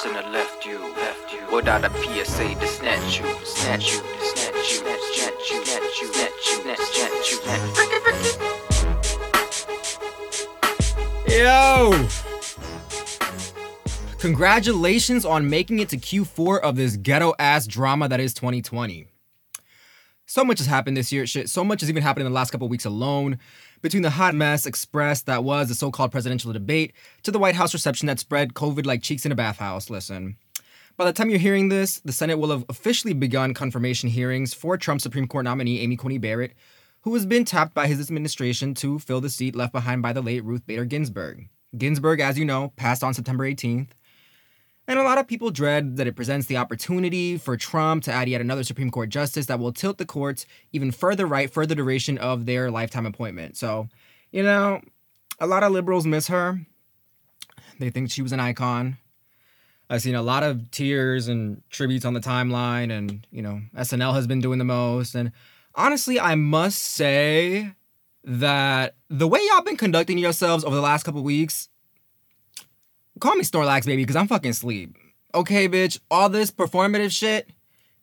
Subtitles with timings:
[0.00, 4.70] shouldn't have left you, left you without a PSA to snatch you, snatch you, snatch
[4.70, 7.68] you, snatch you, snatch you, snatch you, snatch you, snatch
[11.28, 11.38] you.
[11.38, 12.08] Yo!
[14.18, 19.06] Congratulations on making it to Q4 of this ghetto ass drama that is 2020.
[20.24, 21.26] So much has happened this year.
[21.26, 23.38] Shit, so much has even happened in the last couple weeks alone.
[23.82, 26.92] Between the hot mess express that was the so called presidential debate
[27.22, 29.88] to the White House reception that spread COVID like cheeks in a bathhouse.
[29.88, 30.36] Listen,
[30.98, 34.76] by the time you're hearing this, the Senate will have officially begun confirmation hearings for
[34.76, 36.52] Trump Supreme Court nominee Amy Coney Barrett,
[37.02, 40.20] who has been tapped by his administration to fill the seat left behind by the
[40.20, 41.48] late Ruth Bader Ginsburg.
[41.78, 43.92] Ginsburg, as you know, passed on September 18th.
[44.90, 48.28] And a lot of people dread that it presents the opportunity for Trump to add
[48.28, 51.76] yet another Supreme Court justice that will tilt the courts even further right for the
[51.76, 53.56] duration of their lifetime appointment.
[53.56, 53.86] So,
[54.32, 54.80] you know,
[55.38, 56.58] a lot of liberals miss her.
[57.78, 58.98] They think she was an icon.
[59.88, 64.14] I've seen a lot of tears and tributes on the timeline, and, you know, SNL
[64.14, 65.14] has been doing the most.
[65.14, 65.30] And
[65.76, 67.76] honestly, I must say
[68.24, 71.68] that the way y'all been conducting yourselves over the last couple weeks
[73.20, 74.96] Call me Snorlax, baby, because I'm fucking sleep.
[75.34, 76.00] Okay, bitch.
[76.10, 77.50] All this performative shit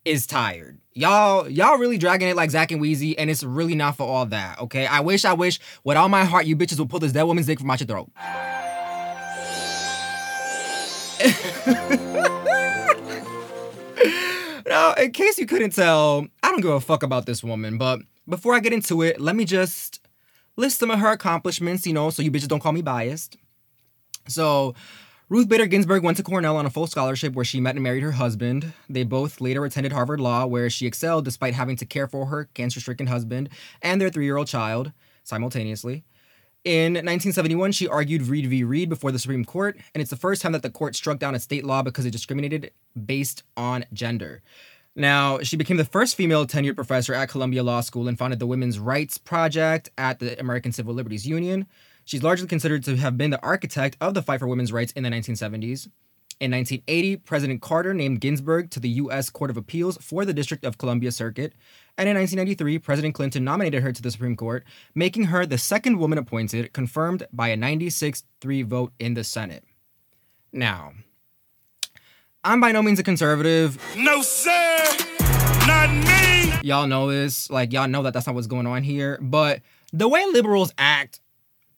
[0.06, 0.80] is tired.
[0.94, 4.28] Y'all, y'all really dragging it like Zach and Weezy, and it's really not for all
[4.28, 4.62] that.
[4.62, 4.86] Okay.
[4.86, 7.48] I wish, I wish, with all my heart, you bitches would pull this dead woman's
[7.48, 8.12] dick from out your throat.
[14.68, 18.02] now, in case you couldn't tell, I don't give a fuck about this woman, but
[18.30, 20.00] before I get into it, let me just
[20.58, 23.36] list some of her accomplishments, you know, so you bitches don't call me biased.
[24.28, 24.76] So,
[25.30, 28.04] Ruth Bader Ginsburg went to Cornell on a full scholarship where she met and married
[28.04, 28.72] her husband.
[28.88, 32.46] They both later attended Harvard Law, where she excelled despite having to care for her
[32.54, 33.50] cancer stricken husband
[33.82, 34.94] and their three year old child
[35.26, 36.06] simultaneously.
[36.64, 38.64] In 1971, she argued Reed v.
[38.64, 41.36] Reed before the Supreme Court, and it's the first time that the court struck down
[41.36, 42.72] a state law because it discriminated
[43.06, 44.42] based on gender.
[44.96, 48.48] Now, she became the first female tenured professor at Columbia Law School and founded the
[48.48, 51.68] Women's Rights Project at the American Civil Liberties Union.
[52.08, 55.04] She's largely considered to have been the architect of the fight for women's rights in
[55.04, 55.90] the 1970s.
[56.40, 59.30] In 1980, President Carter named Ginsburg to the U.S.
[59.30, 61.52] Court of Appeals for the District of Columbia Circuit.
[61.98, 64.64] And in 1993, President Clinton nominated her to the Supreme Court,
[64.96, 69.66] making her the second woman appointed, confirmed by a 96 3 vote in the Senate.
[70.54, 70.94] Now,
[72.42, 73.84] I'm by no means a conservative.
[73.98, 74.78] No, sir!
[75.68, 76.54] Not me!
[76.64, 77.50] Y'all know this.
[77.50, 79.20] Like, y'all know that that's not what's going on here.
[79.22, 81.20] But the way liberals act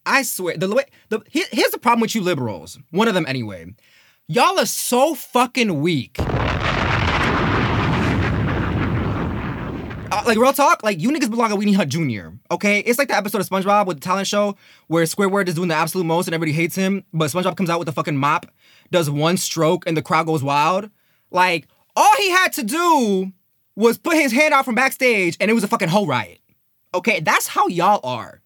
[0.09, 2.79] I swear, the way the here, here's the problem with you liberals.
[2.89, 3.75] One of them anyway.
[4.27, 6.17] Y'all are so fucking weak.
[10.11, 12.29] Uh, like real talk, like you niggas belong at Weenie Hut Jr.
[12.49, 14.55] Okay, it's like the episode of SpongeBob with the talent show
[14.87, 17.77] where Squidward is doing the absolute most and everybody hates him, but SpongeBob comes out
[17.77, 18.47] with a fucking mop,
[18.89, 20.89] does one stroke and the crowd goes wild.
[21.29, 23.31] Like all he had to do
[23.75, 26.39] was put his hand out from backstage and it was a fucking whole riot.
[26.95, 28.41] Okay, that's how y'all are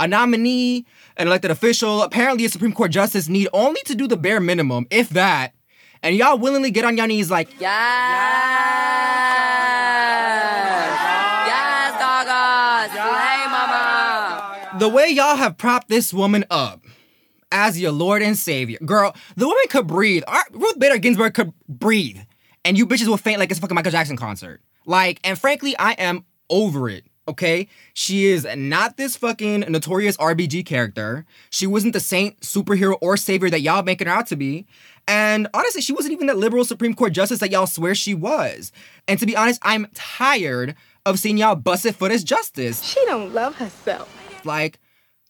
[0.00, 4.16] a nominee, an elected official, apparently a Supreme Court justice need only to do the
[4.16, 5.54] bare minimum, if that.
[6.02, 7.70] And y'all willingly get on your knees like, yes,
[11.46, 14.78] yes, doggos, hey, mama.
[14.78, 16.82] The way y'all have propped this woman up
[17.52, 20.22] as your Lord and Savior, girl, the woman could breathe.
[20.52, 22.20] Ruth Bader Ginsburg could breathe,
[22.64, 24.62] and you bitches will faint like it's a fucking Michael Jackson concert.
[24.86, 27.68] Like, and frankly, I am over it okay?
[27.94, 31.24] She is not this fucking notorious RBG character.
[31.50, 34.66] She wasn't the saint, superhero, or savior that y'all making her out to be.
[35.08, 38.72] And honestly, she wasn't even that liberal Supreme Court justice that y'all swear she was.
[39.08, 40.76] And to be honest, I'm tired
[41.06, 42.82] of seeing y'all bust it foot as justice.
[42.82, 44.14] She don't love herself.
[44.44, 44.78] Like,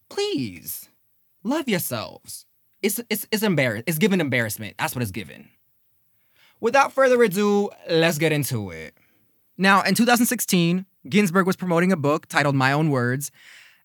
[0.08, 0.88] please,
[1.44, 2.46] love yourselves.
[2.82, 3.84] It's it's it's embarrassed.
[3.86, 4.76] It's given embarrassment.
[4.78, 5.48] That's what it's given.
[6.60, 8.94] Without further ado, let's get into it.
[9.60, 13.30] Now, in 2016, Ginsburg was promoting a book titled My Own Words,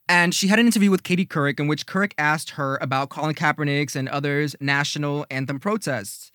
[0.07, 3.35] and she had an interview with Katie Couric in which Couric asked her about Colin
[3.35, 6.31] Kaepernick's and others' national anthem protests.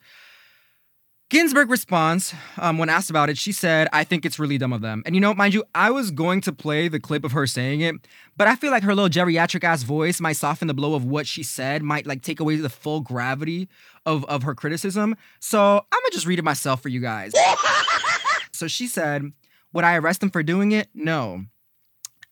[1.31, 4.82] Ginsburg responds, um, when asked about it, she said, I think it's really dumb of
[4.82, 5.02] them.
[5.06, 7.81] And you know, mind you, I was going to play the clip of her saying
[7.81, 7.94] it,
[8.37, 11.26] but I feel like her little geriatric ass voice might soften the blow of what
[11.26, 13.70] she said, might like take away the full gravity
[14.04, 15.16] of, of her criticism.
[15.38, 17.32] So I'm gonna just read it myself for you guys.
[18.60, 19.32] so she said,
[19.72, 20.90] would I arrest them for doing it?
[20.92, 21.46] No.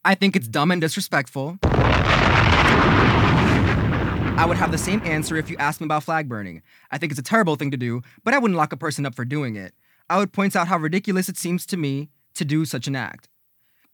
[0.05, 1.59] I think it's dumb and disrespectful.
[4.37, 6.61] I would have the same answer if you asked me about flag burning.
[6.91, 9.15] I think it's a terrible thing to do, but I wouldn't lock a person up
[9.15, 9.73] for doing it.
[10.11, 13.31] I would point out how ridiculous it seems to me to do such an act.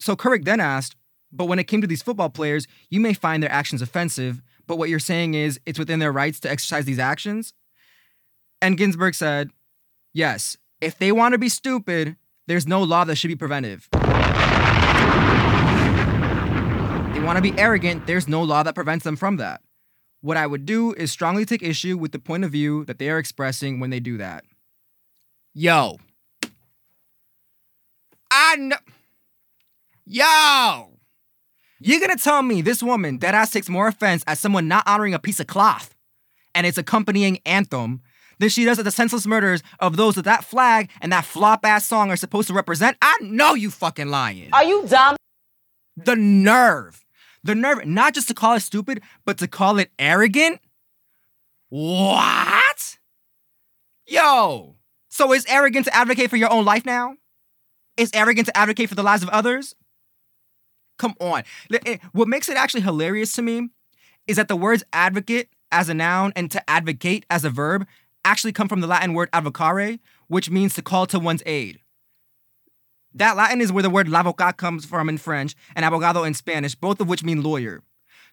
[0.01, 0.97] So Couric then asked,
[1.31, 4.77] but when it came to these football players, you may find their actions offensive, but
[4.77, 7.55] what you're saying is it's within their rights to exercise these actions?
[8.61, 9.51] And Ginsburg said,
[10.13, 12.17] yes, if they want to be stupid,
[12.47, 13.89] there's no law that should be preventive.
[17.13, 19.63] They want to be arrogant, there's no law that prevents them from that.
[20.21, 23.11] What I would do is strongly take issue with the point of view that they
[23.11, 24.45] are expressing when they do that.
[25.55, 25.99] Yo.
[28.31, 28.77] I know.
[30.07, 30.99] Yo.
[31.81, 35.15] You're gonna tell me this woman dead ass takes more offense at someone not honoring
[35.15, 35.95] a piece of cloth
[36.55, 38.01] and its accompanying anthem
[38.45, 41.65] than she does at the senseless murders of those that that flag and that flop
[41.65, 42.97] ass song are supposed to represent?
[43.01, 44.51] I know you fucking lying.
[44.53, 45.17] Are you dumb?
[45.97, 47.03] The nerve.
[47.43, 50.61] The nerve, not just to call it stupid, but to call it arrogant?
[51.71, 52.99] What?
[54.07, 54.77] Yo.
[55.09, 57.17] So is arrogant to advocate for your own life now?
[57.97, 59.75] Is arrogant to advocate for the lives of others?
[60.99, 61.45] Come on.
[61.87, 63.69] Eh, what makes it actually hilarious to me
[64.27, 67.87] is that the words advocate as a noun and to advocate as a verb
[68.25, 69.99] actually come from the Latin word advocare,
[70.29, 71.81] which means to call to one's aid.
[73.15, 76.75] That Latin is where the word l'avocat comes from in French and abogado in Spanish,
[76.75, 77.83] both of which mean lawyer.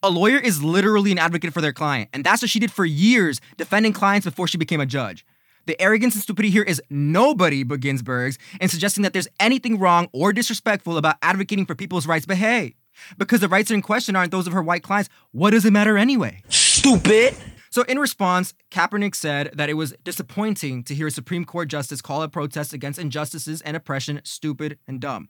[0.01, 2.85] A lawyer is literally an advocate for their client, and that's what she did for
[2.85, 5.23] years, defending clients before she became a judge.
[5.67, 10.09] The arrogance and stupidity here is nobody but Ginsburg's in suggesting that there's anything wrong
[10.11, 12.73] or disrespectful about advocating for people's rights, but hey,
[13.19, 15.99] because the rights in question aren't those of her white clients, what does it matter
[15.99, 16.41] anyway?
[16.49, 17.35] Stupid!
[17.71, 22.01] So, in response, Kaepernick said that it was disappointing to hear a Supreme Court justice
[22.01, 25.29] call a protest against injustices and oppression stupid and dumb.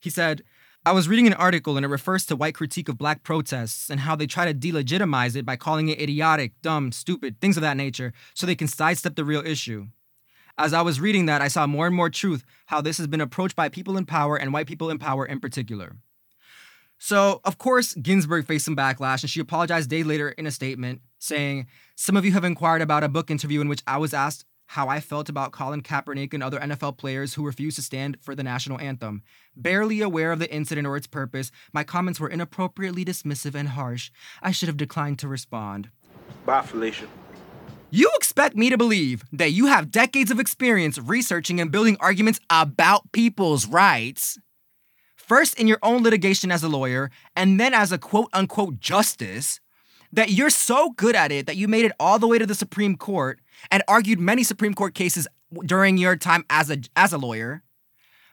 [0.00, 0.42] He said,
[0.86, 4.00] I was reading an article and it refers to white critique of black protests and
[4.00, 7.76] how they try to delegitimize it by calling it idiotic, dumb, stupid, things of that
[7.76, 9.88] nature, so they can sidestep the real issue.
[10.56, 13.20] As I was reading that, I saw more and more truth how this has been
[13.20, 15.96] approached by people in power and white people in power in particular.
[16.96, 21.02] So, of course, Ginsburg faced some backlash and she apologized days later in a statement
[21.20, 24.44] saying, Some of you have inquired about a book interview in which I was asked
[24.70, 28.36] how I felt about Colin Kaepernick and other NFL players who refused to stand for
[28.36, 29.22] the national anthem.
[29.56, 34.12] Barely aware of the incident or its purpose, my comments were inappropriately dismissive and harsh.
[34.40, 35.90] I should have declined to respond.
[36.46, 37.08] Bye, Felicia.
[37.90, 42.38] You expect me to believe that you have decades of experience researching and building arguments
[42.48, 44.38] about people's rights?
[45.16, 49.58] First, in your own litigation as a lawyer, and then as a quote unquote justice,
[50.12, 52.54] that you're so good at it that you made it all the way to the
[52.54, 53.40] Supreme Court
[53.70, 55.28] and argued many Supreme Court cases
[55.64, 57.62] during your time as a as a lawyer,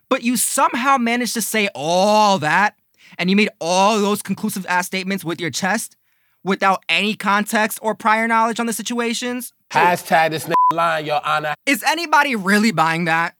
[0.08, 2.76] but you somehow managed to say all that
[3.18, 5.96] and you made all those conclusive ass statements with your chest
[6.44, 9.52] without any context or prior knowledge on the situations.
[9.70, 11.54] Hashtag this line, Your Honor.
[11.66, 13.34] Is anybody really buying that?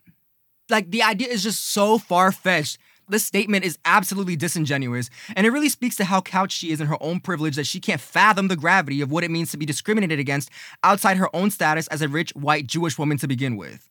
[0.68, 2.78] Like the idea is just so far fetched
[3.08, 6.86] this statement is absolutely disingenuous, and it really speaks to how couched she is in
[6.86, 9.66] her own privilege that she can't fathom the gravity of what it means to be
[9.66, 10.50] discriminated against
[10.82, 13.88] outside her own status as a rich white Jewish woman to begin with.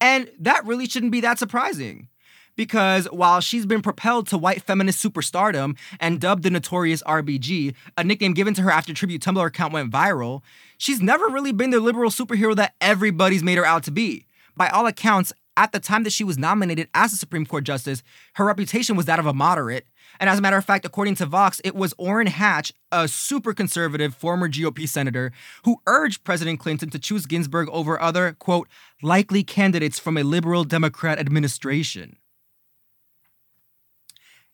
[0.00, 2.08] And that really shouldn't be that surprising.
[2.56, 8.02] Because while she's been propelled to white feminist superstardom and dubbed the notorious RBG, a
[8.02, 10.42] nickname given to her after tribute Tumblr account went viral,
[10.76, 14.26] she's never really been the liberal superhero that everybody's made her out to be.
[14.56, 18.04] By all accounts, at the time that she was nominated as a Supreme Court justice,
[18.34, 19.86] her reputation was that of a moderate.
[20.20, 23.52] And as a matter of fact, according to Vox, it was Orrin Hatch, a super
[23.52, 25.32] conservative former GOP senator,
[25.64, 28.68] who urged President Clinton to choose Ginsburg over other, quote,
[29.02, 32.16] likely candidates from a liberal Democrat administration.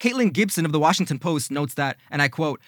[0.01, 2.61] Caitlin Gibson of the Washington Post notes that, and I quote,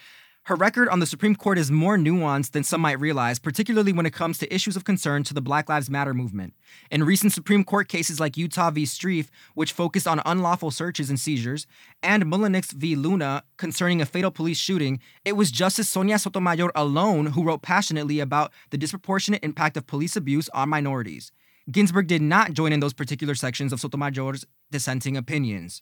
[0.47, 4.05] her record on the Supreme Court is more nuanced than some might realize, particularly when
[4.05, 6.53] it comes to issues of concern to the Black Lives Matter movement.
[6.89, 8.83] In recent Supreme Court cases like Utah v.
[8.83, 11.67] Strieff, which focused on unlawful searches and seizures,
[12.01, 12.95] and Mullenix v.
[12.95, 18.21] Luna concerning a fatal police shooting, it was Justice Sonia Sotomayor alone who wrote passionately
[18.21, 21.33] about the disproportionate impact of police abuse on minorities.
[21.69, 25.81] Ginsburg did not join in those particular sections of Sotomayor's dissenting opinions.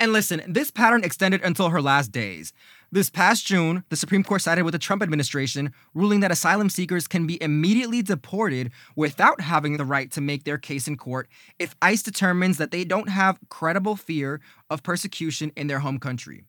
[0.00, 2.54] And listen, this pattern extended until her last days.
[2.92, 7.06] This past June, the Supreme Court sided with the Trump administration, ruling that asylum seekers
[7.06, 11.28] can be immediately deported without having the right to make their case in court
[11.60, 16.42] if ICE determines that they don't have credible fear of persecution in their home country.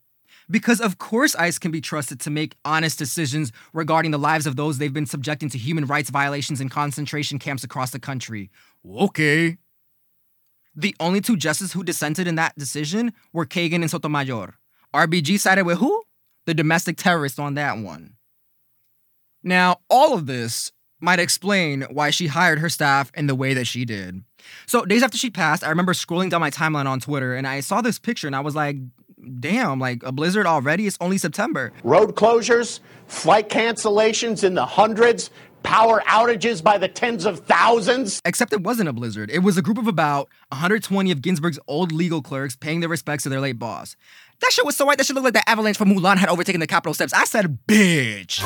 [0.50, 4.56] Because, of course, ICE can be trusted to make honest decisions regarding the lives of
[4.56, 8.50] those they've been subjecting to human rights violations in concentration camps across the country.
[8.84, 9.60] Okay.
[10.76, 14.56] The only two justices who dissented in that decision were Kagan and Sotomayor.
[14.92, 16.02] RBG sided with who?
[16.46, 18.14] The domestic terrorist on that one.
[19.44, 23.66] Now, all of this might explain why she hired her staff in the way that
[23.66, 24.24] she did.
[24.68, 27.60] So, days after she passed, I remember scrolling down my timeline on Twitter and I
[27.60, 28.78] saw this picture and I was like,
[29.40, 30.88] damn, like a blizzard already?
[30.88, 31.74] It's only September.
[31.84, 35.30] Road closures, flight cancellations in the hundreds,
[35.64, 38.22] power outages by the tens of thousands.
[38.26, 39.30] Except it wasn't a blizzard.
[39.30, 43.24] It was a group of about 120 of Ginsburg's old legal clerks paying their respects
[43.24, 43.96] to their late boss.
[44.42, 46.60] That shit was so white, that shit looked like the avalanche from Mulan had overtaken
[46.60, 47.14] the Capitol steps.
[47.14, 48.42] I said, bitch.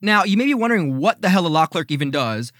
[0.00, 2.52] now, you may be wondering what the hell a law clerk even does.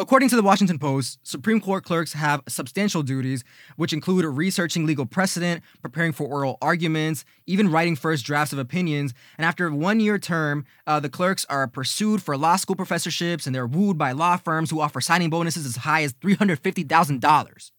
[0.00, 3.44] According to the Washington Post, Supreme Court clerks have substantial duties,
[3.76, 9.12] which include researching legal precedent, preparing for oral arguments, even writing first drafts of opinions.
[9.36, 13.44] And after a one year term, uh, the clerks are pursued for law school professorships
[13.44, 17.70] and they're wooed by law firms who offer signing bonuses as high as $350,000.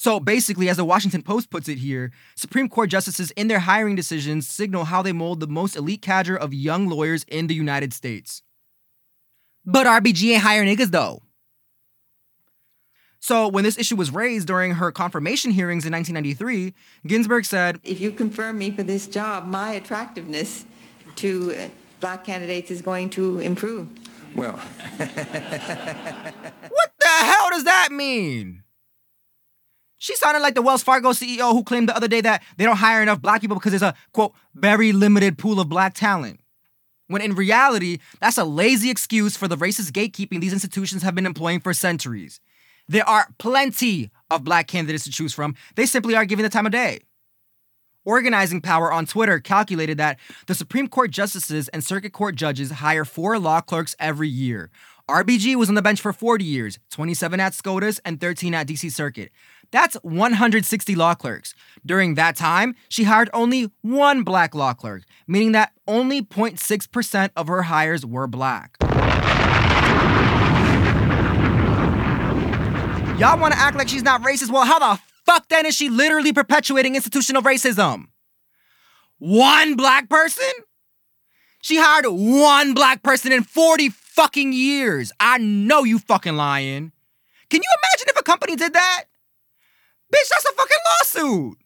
[0.00, 3.96] So basically, as the Washington Post puts it here, Supreme Court justices in their hiring
[3.96, 7.92] decisions signal how they mold the most elite cadre of young lawyers in the United
[7.92, 8.42] States.
[9.66, 11.20] But RBG ain't hire niggas though.
[13.18, 16.72] So, when this issue was raised during her confirmation hearings in 1993,
[17.06, 20.64] Ginsburg said, If you confirm me for this job, my attractiveness
[21.16, 21.68] to uh,
[22.00, 23.86] black candidates is going to improve.
[24.34, 24.52] Well,
[24.96, 25.02] What
[27.00, 28.62] the hell does that mean?
[30.00, 32.78] She sounded like the Wells Fargo CEO who claimed the other day that they don't
[32.78, 36.40] hire enough black people because there's a, quote, very limited pool of black talent.
[37.08, 41.26] When in reality, that's a lazy excuse for the racist gatekeeping these institutions have been
[41.26, 42.40] employing for centuries.
[42.88, 45.54] There are plenty of black candidates to choose from.
[45.74, 47.00] They simply aren't given the time of day.
[48.06, 53.04] Organizing Power on Twitter calculated that the Supreme Court justices and circuit court judges hire
[53.04, 54.70] four law clerks every year.
[55.10, 58.92] RBG was on the bench for 40 years, 27 at SCOTUS and 13 at DC
[58.92, 59.32] Circuit.
[59.70, 61.54] That's 160 law clerks.
[61.86, 67.48] During that time, she hired only one black law clerk, meaning that only 0.6% of
[67.48, 68.76] her hires were black.
[73.18, 74.50] Y'all want to act like she's not racist?
[74.50, 78.06] Well, how the fuck then is she literally perpetuating institutional racism?
[79.18, 80.50] One black person?
[81.60, 85.12] She hired one black person in 40 fucking years.
[85.20, 86.92] I know you fucking lying.
[87.50, 89.04] Can you imagine if a company did that?
[90.12, 91.58] Bitch, that's a fucking lawsuit.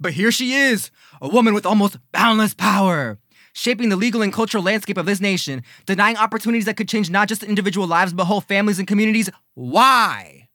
[0.00, 0.90] But here she is,
[1.20, 3.18] a woman with almost boundless power,
[3.52, 7.28] shaping the legal and cultural landscape of this nation, denying opportunities that could change not
[7.28, 9.30] just individual lives, but whole families and communities.
[9.54, 10.48] Why?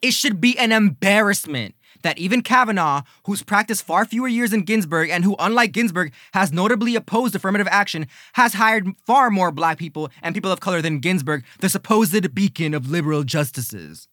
[0.00, 5.10] It should be an embarrassment that even Kavanaugh, who's practiced far fewer years than Ginsburg
[5.10, 10.10] and who, unlike Ginsburg, has notably opposed affirmative action, has hired far more black people
[10.22, 14.08] and people of color than Ginsburg, the supposed beacon of liberal justices.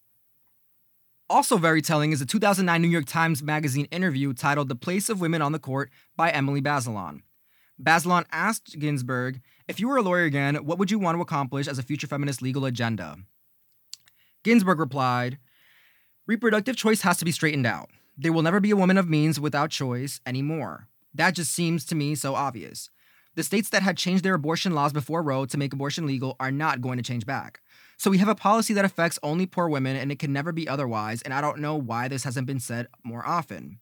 [1.31, 5.21] Also, very telling is a 2009 New York Times Magazine interview titled The Place of
[5.21, 7.21] Women on the Court by Emily Bazelon.
[7.79, 11.67] Bazelon asked Ginsburg, If you were a lawyer again, what would you want to accomplish
[11.67, 13.15] as a future feminist legal agenda?
[14.43, 15.37] Ginsburg replied,
[16.25, 17.91] Reproductive choice has to be straightened out.
[18.17, 20.87] There will never be a woman of means without choice anymore.
[21.13, 22.89] That just seems to me so obvious.
[23.35, 26.51] The states that had changed their abortion laws before Roe to make abortion legal are
[26.51, 27.61] not going to change back.
[27.99, 30.67] So we have a policy that affects only poor women and it can never be
[30.67, 33.79] otherwise, and I don't know why this hasn't been said more often.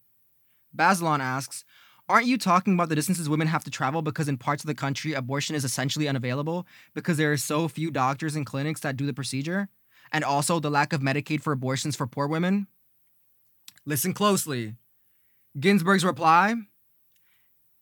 [0.75, 1.63] Bazelon asks,
[2.09, 4.75] Aren't you talking about the distances women have to travel because in parts of the
[4.75, 9.05] country abortion is essentially unavailable because there are so few doctors and clinics that do
[9.05, 9.69] the procedure?
[10.11, 12.67] and also the lack of Medicaid for abortions for poor women?
[13.85, 14.75] Listen closely.
[15.59, 16.55] Ginsburg's reply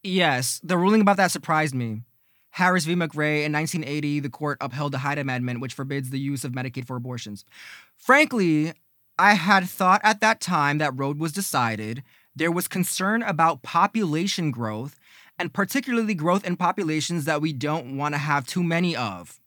[0.03, 2.01] Yes, the ruling about that surprised me.
[2.55, 2.95] Harris v.
[2.95, 6.87] McRae in 1980, the court upheld the Hyde Amendment, which forbids the use of Medicaid
[6.87, 7.43] for abortions.
[7.97, 8.73] Frankly,
[9.19, 12.01] I had thought at that time that Roe was decided,
[12.35, 14.97] there was concern about population growth,
[15.37, 19.39] and particularly growth in populations that we don't want to have too many of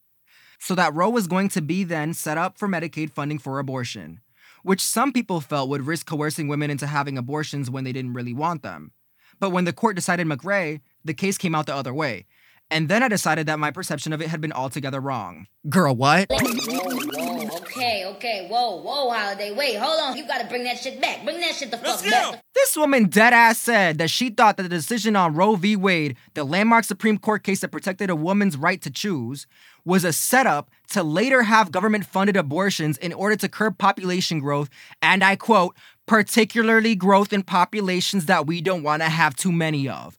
[0.58, 4.20] so that Roe was going to be then set up for Medicaid funding for abortion,
[4.62, 8.34] which some people felt would risk coercing women into having abortions when they didn't really
[8.34, 8.92] want them.
[9.40, 12.26] But when the court decided McRae, the case came out the other way.
[12.70, 15.46] And then I decided that my perception of it had been altogether wrong.
[15.68, 16.30] Girl, what?
[16.30, 19.52] Okay, okay, whoa, whoa, Holiday.
[19.52, 20.16] Wait, hold on.
[20.16, 21.24] You gotta bring that shit back.
[21.24, 22.42] Bring that shit the fuck back.
[22.54, 25.76] This woman dead ass said that she thought that the decision on Roe v.
[25.76, 29.46] Wade, the landmark Supreme Court case that protected a woman's right to choose,
[29.84, 34.68] was a setup to later have government funded abortions in order to curb population growth,
[35.00, 35.74] and I quote,
[36.06, 40.18] particularly growth in populations that we don't want to have too many of.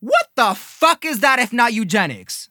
[0.00, 2.46] What the fuck is that if not eugenics?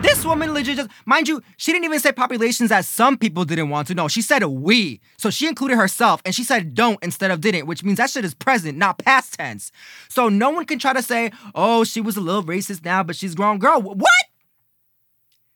[0.00, 3.68] This woman legit just, mind you, she didn't even say populations that some people didn't
[3.68, 3.94] want to.
[3.94, 4.08] know.
[4.08, 5.00] she said we.
[5.18, 8.24] So she included herself and she said don't instead of didn't, which means that shit
[8.24, 9.70] is present, not past tense.
[10.08, 13.16] So no one can try to say, oh, she was a little racist now, but
[13.16, 13.58] she's grown.
[13.58, 14.10] Girl, what?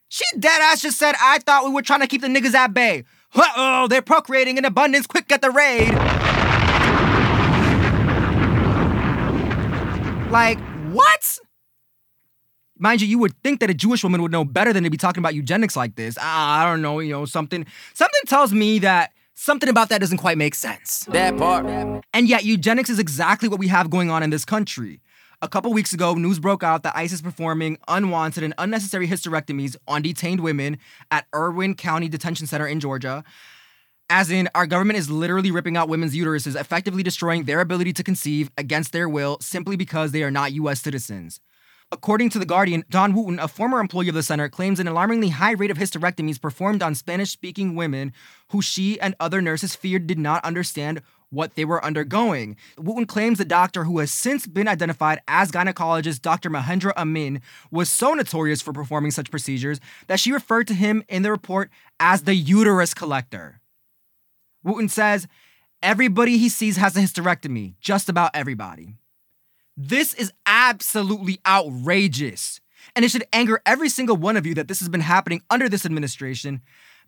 [0.08, 2.74] She dead ass just said, I thought we were trying to keep the niggas at
[2.74, 3.04] bay.
[3.34, 5.06] Uh oh, they're procreating in abundance.
[5.06, 6.39] Quick, get the raid.
[10.30, 10.60] Like,
[10.92, 11.38] What?
[12.78, 14.96] Mind you, you would think that a Jewish woman would know better than to be
[14.96, 16.16] talking about eugenics like this.
[16.20, 20.18] Ah, I don't know, you know, something something tells me that something about that doesn't
[20.18, 21.00] quite make sense.
[21.10, 21.66] That part.
[22.14, 25.00] And yet, eugenics is exactly what we have going on in this country.
[25.42, 29.74] A couple weeks ago, news broke out that ICE is performing unwanted and unnecessary hysterectomies
[29.88, 30.78] on detained women
[31.10, 33.24] at Irwin County Detention Center in Georgia.
[34.12, 38.02] As in, our government is literally ripping out women's uteruses, effectively destroying their ability to
[38.02, 41.38] conceive against their will simply because they are not US citizens.
[41.92, 45.28] According to The Guardian, Dawn Wooten, a former employee of the center, claims an alarmingly
[45.28, 48.12] high rate of hysterectomies performed on Spanish speaking women
[48.48, 52.56] who she and other nurses feared did not understand what they were undergoing.
[52.76, 56.50] Wooten claims the doctor, who has since been identified as gynecologist Dr.
[56.50, 57.40] Mahendra Amin,
[57.70, 61.70] was so notorious for performing such procedures that she referred to him in the report
[62.00, 63.59] as the uterus collector.
[64.62, 65.26] Wooten says,
[65.82, 68.96] Everybody he sees has a hysterectomy, just about everybody.
[69.76, 72.60] This is absolutely outrageous.
[72.94, 75.68] And it should anger every single one of you that this has been happening under
[75.68, 76.60] this administration,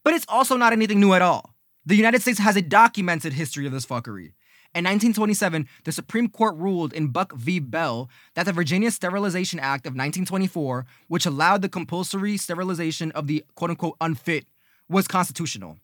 [0.05, 1.55] but it's also not anything new at all.
[1.85, 4.33] The United States has a documented history of this fuckery.
[4.75, 7.59] In 1927, the Supreme Court ruled in Buck v.
[7.59, 13.45] Bell that the Virginia Sterilization Act of 1924, which allowed the compulsory sterilization of the
[13.55, 14.47] quote unquote unfit,
[14.89, 15.77] was constitutional.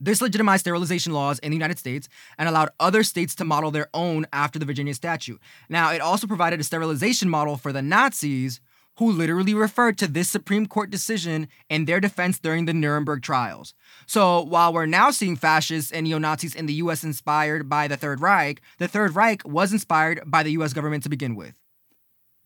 [0.00, 3.88] This legitimized sterilization laws in the United States and allowed other states to model their
[3.92, 5.40] own after the Virginia statute.
[5.68, 8.60] Now, it also provided a sterilization model for the Nazis,
[8.96, 13.74] who literally referred to this Supreme Court decision in their defense during the Nuremberg trials.
[14.06, 17.96] So, while we're now seeing fascists and neo Nazis in the US inspired by the
[17.96, 21.59] Third Reich, the Third Reich was inspired by the US government to begin with.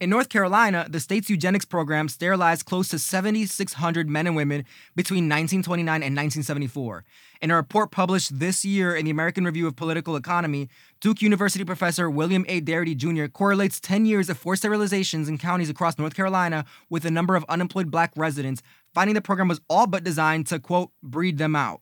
[0.05, 5.31] In North Carolina, the state's eugenics program sterilized close to 7,600 men and women between
[5.31, 7.07] 1929 and 1974.
[7.41, 10.69] In a report published this year in the American Review of Political Economy,
[11.01, 12.61] Duke University professor William A.
[12.61, 13.33] Darity Jr.
[13.33, 17.47] correlates 10 years of forced sterilizations in counties across North Carolina with the number of
[17.49, 18.61] unemployed black residents,
[18.93, 21.81] finding the program was all but designed to, quote, breed them out.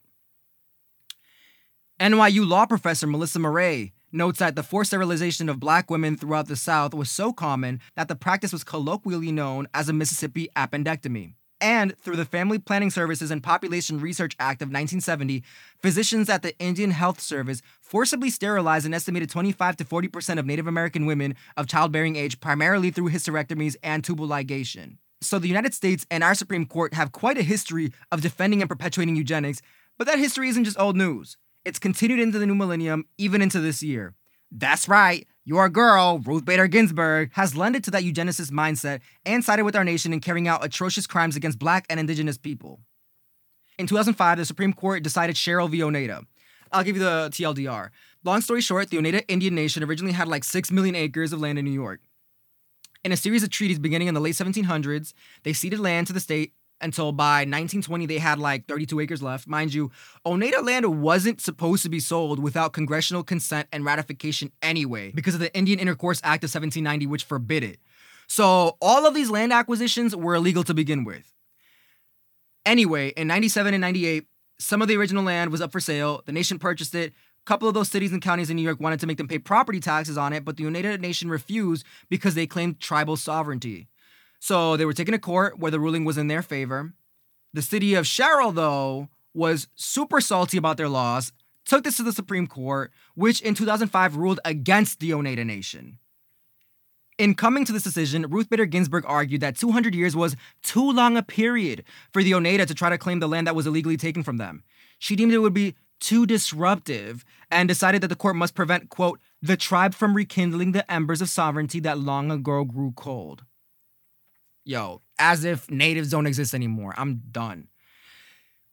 [1.99, 6.57] NYU law professor Melissa Murray notes that the forced sterilization of black women throughout the
[6.57, 11.35] South was so common that the practice was colloquially known as a Mississippi appendectomy.
[11.63, 15.45] And through the Family Planning Services and Population Research Act of 1970,
[15.79, 20.67] physicians at the Indian Health Service forcibly sterilized an estimated 25 to 40% of Native
[20.67, 24.97] American women of childbearing age, primarily through hysterectomies and tubal ligation.
[25.21, 28.69] So the United States and our Supreme Court have quite a history of defending and
[28.69, 29.63] perpetuating eugenics,
[29.97, 31.37] but that history isn't just old news.
[31.65, 34.15] It's continued into the new millennium, even into this year.
[34.51, 39.65] That's right, your girl, Ruth Bader Ginsburg, has lended to that eugenicist mindset and sided
[39.65, 42.81] with our nation in carrying out atrocious crimes against black and indigenous people.
[43.79, 45.83] In 2005, the Supreme Court decided Sherrill v.
[45.83, 46.23] Oneida.
[46.71, 47.91] I'll give you the TLDR.
[48.25, 51.59] Long story short, the Oneida Indian Nation originally had like 6 million acres of land
[51.59, 52.01] in New York.
[53.05, 56.21] In a series of treaties beginning in the late 1700s, they ceded land to the
[56.21, 59.47] state until by 1920 they had like 32 acres left.
[59.47, 59.91] Mind you,
[60.27, 65.41] Oneida land wasn't supposed to be sold without congressional consent and ratification anyway, because of
[65.41, 67.79] the Indian Intercourse Act of 1790, which forbid it.
[68.27, 71.33] So all of these land acquisitions were illegal to begin with.
[72.65, 74.27] Anyway, in 97 and 98,
[74.59, 76.23] some of the original land was up for sale.
[76.25, 77.13] The nation purchased it.
[77.13, 79.39] A couple of those cities and counties in New York wanted to make them pay
[79.41, 83.89] property taxes on it, but the Oneida Nation refused because they claimed tribal sovereignty.
[84.43, 86.95] So they were taken to court where the ruling was in their favor.
[87.53, 91.31] The city of Sherrill, though, was super salty about their loss,
[91.65, 96.01] took this to the Supreme Court, which in 2005 ruled against the Oneida Nation.
[97.19, 101.17] In coming to this decision, Ruth Bader Ginsburg argued that 200 years was too long
[101.17, 104.25] a period for the Oneida to try to claim the land that was illegally taken
[104.25, 104.65] from them.
[104.99, 109.21] She deemed it would be too disruptive and decided that the court must prevent, quote,
[109.41, 113.45] the tribe from rekindling the embers of sovereignty that long ago grew cold
[114.65, 116.95] yo, as if natives don't exist anymore.
[116.97, 117.69] I'm done.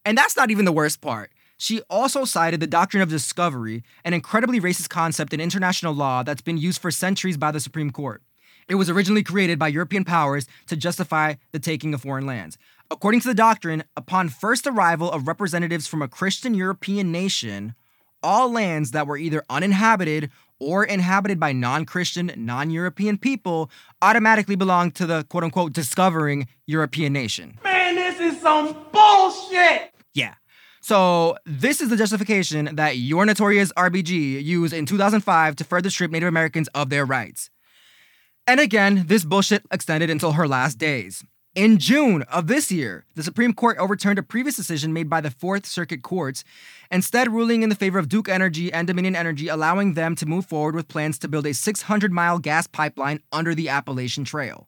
[0.06, 1.32] And that's not even the worst part.
[1.58, 6.42] She also cited the doctrine of discovery, an incredibly racist concept in international law that's
[6.42, 8.24] been used for centuries by the Supreme Court.
[8.70, 12.58] It was originally created by European powers to justify the taking of foreign lands.
[12.90, 17.76] According to the doctrine, upon first arrival of representatives from a Christian European nation,
[18.24, 24.56] all lands that were either uninhabited or inhabited by non Christian, non European people automatically
[24.56, 27.58] belong to the quote unquote discovering European nation.
[27.64, 29.92] Man, this is some bullshit.
[30.14, 30.36] Yeah.
[30.82, 36.12] So, this is the justification that your notorious RBG used in 2005 to further strip
[36.12, 37.50] Native Americans of their rights.
[38.48, 41.24] And again, this bullshit extended until her last days.
[41.56, 45.32] In June of this year, the Supreme Court overturned a previous decision made by the
[45.32, 46.44] Fourth Circuit Courts,
[46.92, 50.46] instead ruling in the favor of Duke Energy and Dominion Energy, allowing them to move
[50.46, 54.68] forward with plans to build a 600 mile gas pipeline under the Appalachian Trail.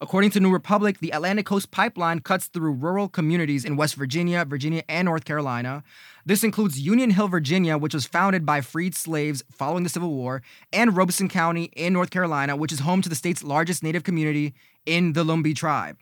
[0.00, 4.44] According to New Republic, the Atlantic Coast Pipeline cuts through rural communities in West Virginia,
[4.44, 5.82] Virginia, and North Carolina.
[6.24, 10.42] This includes Union Hill, Virginia, which was founded by freed slaves following the Civil War,
[10.72, 14.54] and Robeson County in North Carolina, which is home to the state's largest native community
[14.86, 15.98] in the Lumbee tribe.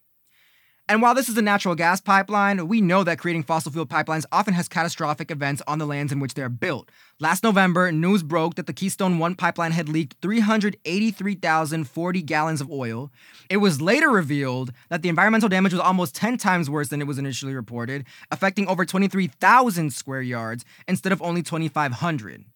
[0.90, 4.24] And while this is a natural gas pipeline, we know that creating fossil fuel pipelines
[4.32, 6.90] often has catastrophic events on the lands in which they're built.
[7.20, 13.12] Last November, news broke that the Keystone 1 pipeline had leaked 383,040 gallons of oil.
[13.48, 17.06] It was later revealed that the environmental damage was almost 10 times worse than it
[17.06, 22.46] was initially reported, affecting over 23,000 square yards instead of only 2,500.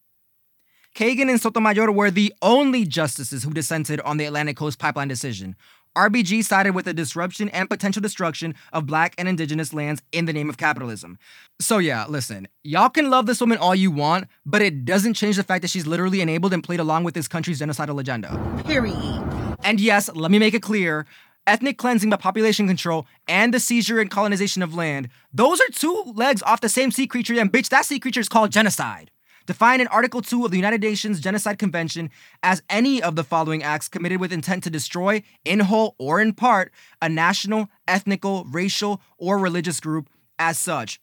[0.95, 5.57] Kagan and Sotomayor were the only justices who dissented on the Atlantic Coast Pipeline decision.
[5.95, 10.33] RBG sided with the disruption and potential destruction of black and indigenous lands in the
[10.33, 11.17] name of capitalism.
[11.59, 15.37] So, yeah, listen, y'all can love this woman all you want, but it doesn't change
[15.37, 18.63] the fact that she's literally enabled and played along with this country's genocidal agenda.
[18.65, 19.23] Period.
[19.63, 21.05] And yes, let me make it clear
[21.47, 26.13] ethnic cleansing by population control and the seizure and colonization of land, those are two
[26.15, 29.11] legs off the same sea creature, and bitch, that sea creature is called genocide
[29.45, 32.09] defined in Article 2 of the United Nations Genocide Convention
[32.43, 36.33] as any of the following acts committed with intent to destroy, in whole or in
[36.33, 40.99] part, a national, ethnical, racial, or religious group as such,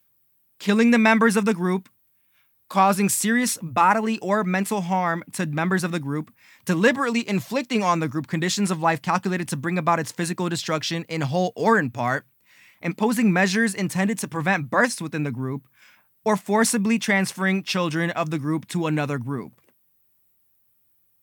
[0.58, 1.88] killing the members of the group,
[2.68, 6.32] causing serious bodily or mental harm to members of the group,
[6.64, 11.04] deliberately inflicting on the group conditions of life calculated to bring about its physical destruction
[11.08, 12.24] in whole or in part,
[12.80, 15.68] imposing measures intended to prevent births within the group,
[16.24, 19.52] or forcibly transferring children of the group to another group.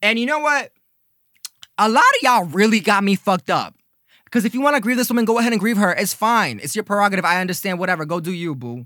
[0.02, 0.72] And you know what?
[1.78, 3.76] A lot of y'all really got me fucked up.
[4.26, 5.92] Because if you want to grieve this woman, go ahead and grieve her.
[5.94, 6.60] It's fine.
[6.62, 7.26] It's your prerogative.
[7.26, 7.80] I understand.
[7.80, 8.06] Whatever.
[8.06, 8.86] Go do you, boo.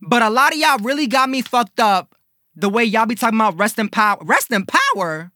[0.00, 2.14] But a lot of y'all really got me fucked up
[2.54, 4.18] the way y'all be talking about rest in power.
[4.22, 5.32] Rest in power?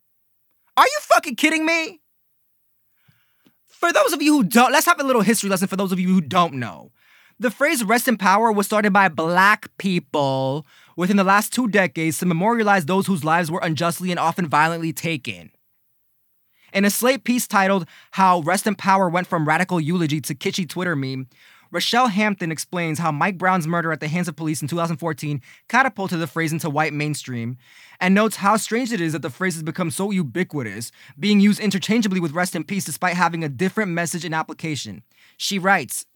[0.76, 2.00] Are you fucking kidding me?
[3.66, 6.00] For those of you who don't, let's have a little history lesson for those of
[6.00, 6.92] you who don't know.
[7.40, 10.64] The phrase rest in power was started by black people
[10.96, 14.92] within the last two decades to memorialize those whose lives were unjustly and often violently
[14.92, 15.50] taken.
[16.72, 20.68] In a Slate piece titled How Rest in Power Went from Radical Eulogy to Kitschy
[20.68, 21.26] Twitter Meme,
[21.72, 26.20] Rochelle Hampton explains how Mike Brown's murder at the hands of police in 2014 catapulted
[26.20, 27.56] the phrase into white mainstream,
[28.00, 31.58] and notes how strange it is that the phrase has become so ubiquitous, being used
[31.58, 35.02] interchangeably with rest in peace despite having a different message and application.
[35.36, 36.06] She writes,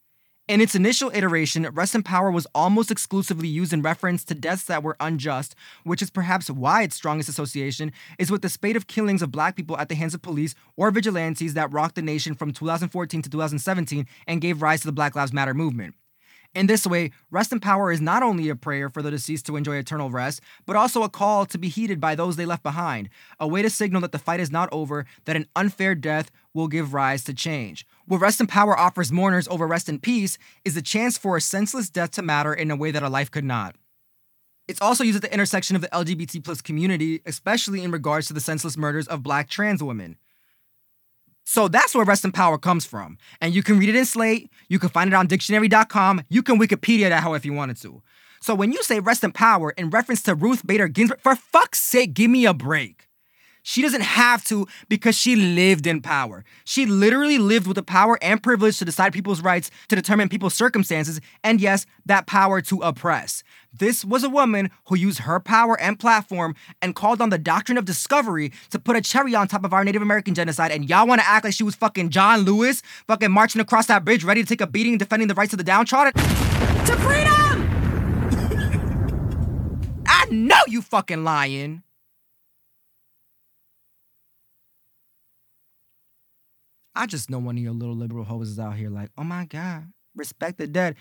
[0.48, 4.64] in its initial iteration, rest in power was almost exclusively used in reference to deaths
[4.64, 8.86] that were unjust, which is perhaps why its strongest association is with the spate of
[8.86, 12.34] killings of black people at the hands of police or vigilantes that rocked the nation
[12.34, 15.94] from 2014 to 2017 and gave rise to the Black Lives Matter movement.
[16.54, 19.56] In this way, rest in power is not only a prayer for the deceased to
[19.56, 23.10] enjoy eternal rest, but also a call to be heeded by those they left behind,
[23.38, 26.68] a way to signal that the fight is not over, that an unfair death will
[26.68, 27.86] give rise to change.
[28.06, 31.40] What Rest in Power offers mourners over Rest in Peace is the chance for a
[31.40, 33.76] senseless death to matter in a way that a life could not.
[34.66, 38.34] It's also used at the intersection of the LGBT plus community, especially in regards to
[38.34, 40.18] the senseless murders of black trans women.
[41.44, 43.16] So that's where rest in power comes from.
[43.40, 46.58] And you can read it in Slate, you can find it on dictionary.com, you can
[46.58, 48.02] Wikipedia that how if you wanted to.
[48.42, 51.80] So when you say rest in power in reference to Ruth Bader Ginsburg, for fuck's
[51.80, 53.07] sake, give me a break.
[53.68, 56.42] She doesn't have to because she lived in power.
[56.64, 60.54] She literally lived with the power and privilege to decide people's rights, to determine people's
[60.54, 63.42] circumstances, and yes, that power to oppress.
[63.70, 67.76] This was a woman who used her power and platform and called on the doctrine
[67.76, 70.70] of discovery to put a cherry on top of our Native American genocide.
[70.70, 74.02] And y'all want to act like she was fucking John Lewis, fucking marching across that
[74.02, 76.14] bridge, ready to take a beating, defending the rights of the downtrodden?
[76.14, 77.68] To freedom!
[80.06, 81.82] I know you fucking lying.
[86.98, 89.44] I just know one of your little liberal hoes is out here like, oh my
[89.44, 89.84] God,
[90.16, 90.96] respect the dead.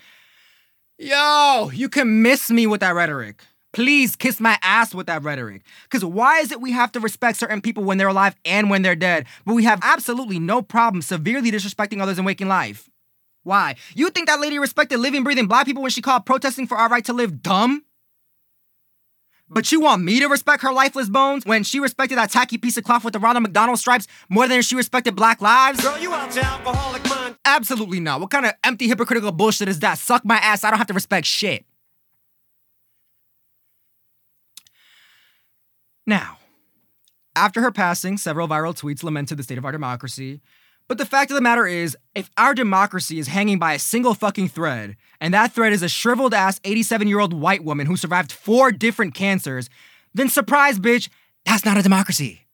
[0.96, 3.42] Yo, you can miss me with that rhetoric.
[3.72, 5.62] Please kiss my ass with that rhetoric.
[5.82, 8.82] Because why is it we have to respect certain people when they're alive and when
[8.82, 12.88] they're dead, but we have absolutely no problem severely disrespecting others in waking life?
[13.42, 13.74] Why?
[13.96, 16.88] You think that lady respected living, breathing black people when she called protesting for our
[16.88, 17.82] right to live dumb?
[19.50, 22.76] But you want me to respect her lifeless bones when she respected that tacky piece
[22.76, 25.80] of cloth with the Ronald McDonald stripes more than she respected black lives?
[25.80, 27.36] Girl, you out to alcoholic mind.
[27.44, 28.20] Absolutely not.
[28.20, 29.98] What kind of empty hypocritical bullshit is that?
[29.98, 30.64] Suck my ass.
[30.64, 31.64] I don't have to respect shit.
[36.06, 36.38] Now,
[37.34, 40.40] after her passing, several viral tweets lamented the state of our democracy,
[40.88, 44.14] But the fact of the matter is, if our democracy is hanging by a single
[44.14, 47.96] fucking thread, and that thread is a shriveled ass 87 year old white woman who
[47.96, 49.68] survived four different cancers,
[50.14, 51.10] then surprise, bitch,
[51.44, 52.46] that's not a democracy.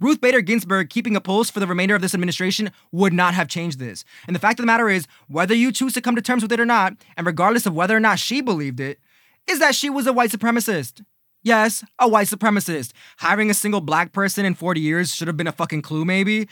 [0.00, 3.48] Ruth Bader Ginsburg keeping a pulse for the remainder of this administration would not have
[3.48, 4.02] changed this.
[4.26, 6.52] And the fact of the matter is, whether you choose to come to terms with
[6.52, 8.98] it or not, and regardless of whether or not she believed it,
[9.46, 11.04] is that she was a white supremacist.
[11.42, 12.92] Yes, a white supremacist.
[13.18, 16.48] Hiring a single black person in 40 years should have been a fucking clue, maybe.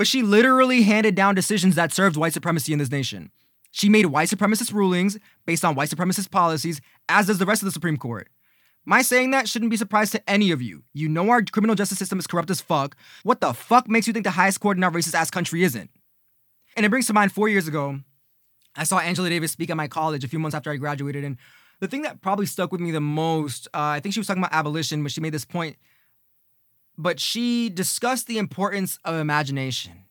[0.00, 3.30] But she literally handed down decisions that served white supremacy in this nation.
[3.70, 7.66] She made white supremacist rulings based on white supremacist policies, as does the rest of
[7.66, 8.30] the Supreme Court.
[8.86, 10.84] My saying that shouldn't be surprise to any of you.
[10.94, 12.96] You know our criminal justice system is corrupt as fuck.
[13.24, 15.90] What the fuck makes you think the highest court in our racist ass country isn't?
[16.78, 18.00] And it brings to mind four years ago,
[18.74, 21.36] I saw Angela Davis speak at my college a few months after I graduated, and
[21.80, 24.42] the thing that probably stuck with me the most, uh, I think she was talking
[24.42, 25.76] about abolition, but she made this point.
[27.00, 30.04] But she discussed the importance of imagination.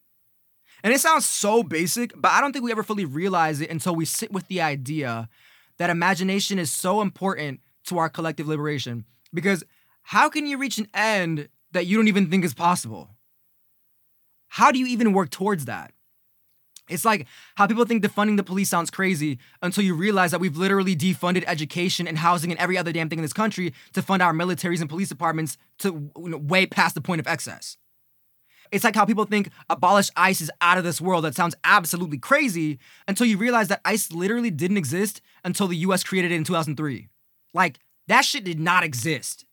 [0.83, 3.95] And it sounds so basic, but I don't think we ever fully realize it until
[3.95, 5.29] we sit with the idea
[5.77, 9.05] that imagination is so important to our collective liberation.
[9.31, 9.63] Because
[10.01, 13.11] how can you reach an end that you don't even think is possible?
[14.47, 15.93] How do you even work towards that?
[16.89, 20.57] It's like how people think defunding the police sounds crazy until you realize that we've
[20.57, 24.21] literally defunded education and housing and every other damn thing in this country to fund
[24.21, 27.77] our militaries and police departments to way past the point of excess.
[28.71, 31.23] It's like how people think abolish ICE is out of this world.
[31.23, 36.03] That sounds absolutely crazy until you realize that ICE literally didn't exist until the US
[36.03, 37.09] created it in 2003.
[37.53, 39.45] Like, that shit did not exist.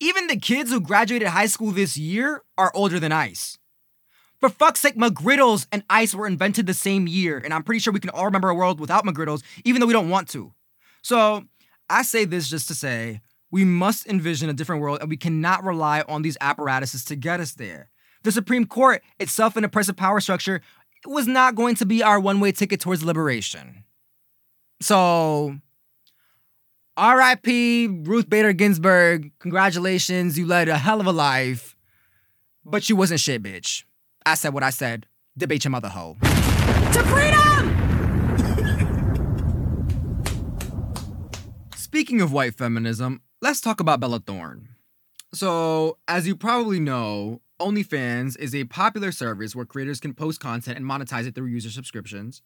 [0.00, 3.58] Even the kids who graduated high school this year are older than ICE.
[4.44, 7.94] For fuck's sake, McGriddles and ICE were invented the same year, and I'm pretty sure
[7.94, 10.52] we can all remember a world without McGriddles, even though we don't want to.
[11.00, 11.46] So,
[11.88, 15.64] I say this just to say we must envision a different world, and we cannot
[15.64, 17.88] rely on these apparatuses to get us there.
[18.22, 20.60] The Supreme Court, itself an oppressive power structure,
[21.06, 23.84] was not going to be our one way ticket towards liberation.
[24.82, 25.58] So,
[26.98, 31.74] RIP Ruth Bader Ginsburg, congratulations, you led a hell of a life,
[32.62, 33.84] but you wasn't shit, bitch.
[34.26, 35.06] I said what I said.
[35.36, 36.16] Debate your mother hoe.
[36.22, 37.44] To freedom!
[41.76, 44.70] Speaking of white feminism, let's talk about Bella Thorne.
[45.34, 50.78] So, as you probably know, OnlyFans is a popular service where creators can post content
[50.78, 52.40] and monetize it through user subscriptions.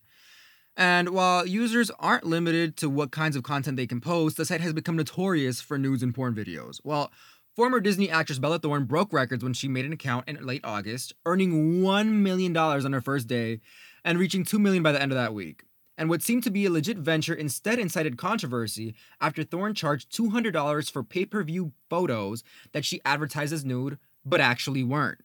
[0.77, 4.61] And while users aren't limited to what kinds of content they can post, the site
[4.61, 6.81] has become notorious for nudes and porn videos.
[6.83, 7.13] Well,
[7.59, 11.13] former Disney actress Bella Thorne broke records when she made an account in late August,
[11.27, 13.59] earning $1 million on her first day
[14.05, 15.65] and reaching 2 million by the end of that week.
[15.97, 20.89] And what seemed to be a legit venture instead incited controversy after Thorne charged $200
[20.89, 25.19] for pay per view photos that she advertised as nude, but actually weren't.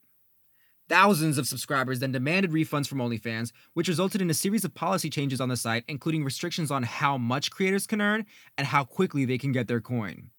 [0.89, 5.11] Thousands of subscribers then demanded refunds from OnlyFans, which resulted in a series of policy
[5.11, 8.25] changes on the site, including restrictions on how much creators can earn
[8.57, 10.31] and how quickly they can get their coin.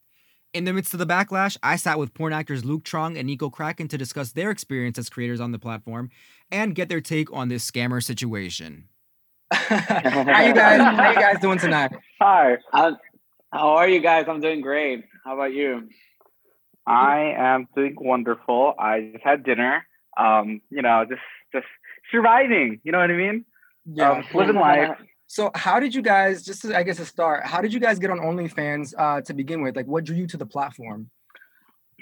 [0.55, 3.51] In the midst of the backlash, I sat with porn actors Luke Trong and Nico
[3.51, 6.11] Kraken to discuss their experience as creators on the platform
[6.49, 8.85] and get their take on this scammer situation.
[9.53, 10.81] how you guys?
[10.81, 11.91] How you guys doing tonight?
[12.21, 12.59] Hi.
[12.73, 12.97] how
[13.53, 14.27] are you guys?
[14.29, 15.05] I'm doing great.
[15.25, 15.89] How about you?
[16.87, 18.75] I am doing wonderful.
[18.79, 19.85] I just had dinner.
[20.17, 21.21] Um, you know, just
[21.53, 21.67] just
[22.13, 22.81] surviving.
[22.85, 23.45] You know what I mean?
[23.87, 24.99] Yeah, um, living life.
[25.35, 26.45] So, how did you guys?
[26.45, 29.35] Just to, I guess to start, how did you guys get on OnlyFans uh, to
[29.35, 29.75] begin with?
[29.75, 31.11] Like, what drew you to the platform?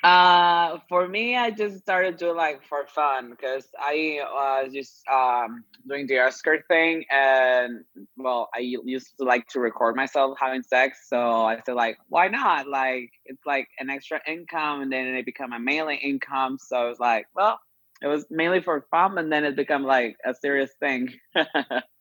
[0.04, 5.00] Uh, for me, I just started doing like for fun because I was uh, just
[5.08, 7.84] um doing the Oscar thing, and
[8.18, 12.28] well, I used to like to record myself having sex, so I said like, why
[12.28, 12.68] not?
[12.68, 16.58] Like, it's like an extra income, and then it became a mailing income.
[16.60, 17.58] So I was like, well,
[18.02, 21.14] it was mainly for fun, and then it became like a serious thing.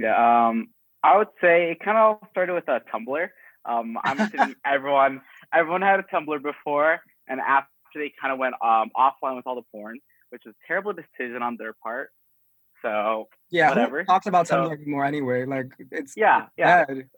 [0.00, 0.68] yeah, um,
[1.02, 3.28] I would say it kind of started with a Tumblr.
[3.64, 5.20] Um, I'm assuming everyone
[5.52, 9.54] everyone had a Tumblr before, and after they kind of went um, offline with all
[9.54, 9.98] the porn,
[10.30, 12.10] which was a terrible decision on their part.
[12.82, 14.04] So yeah, whatever.
[14.04, 15.44] talks about so, Tumblr anymore anyway.
[15.44, 17.08] Like it's yeah, yeah, bad.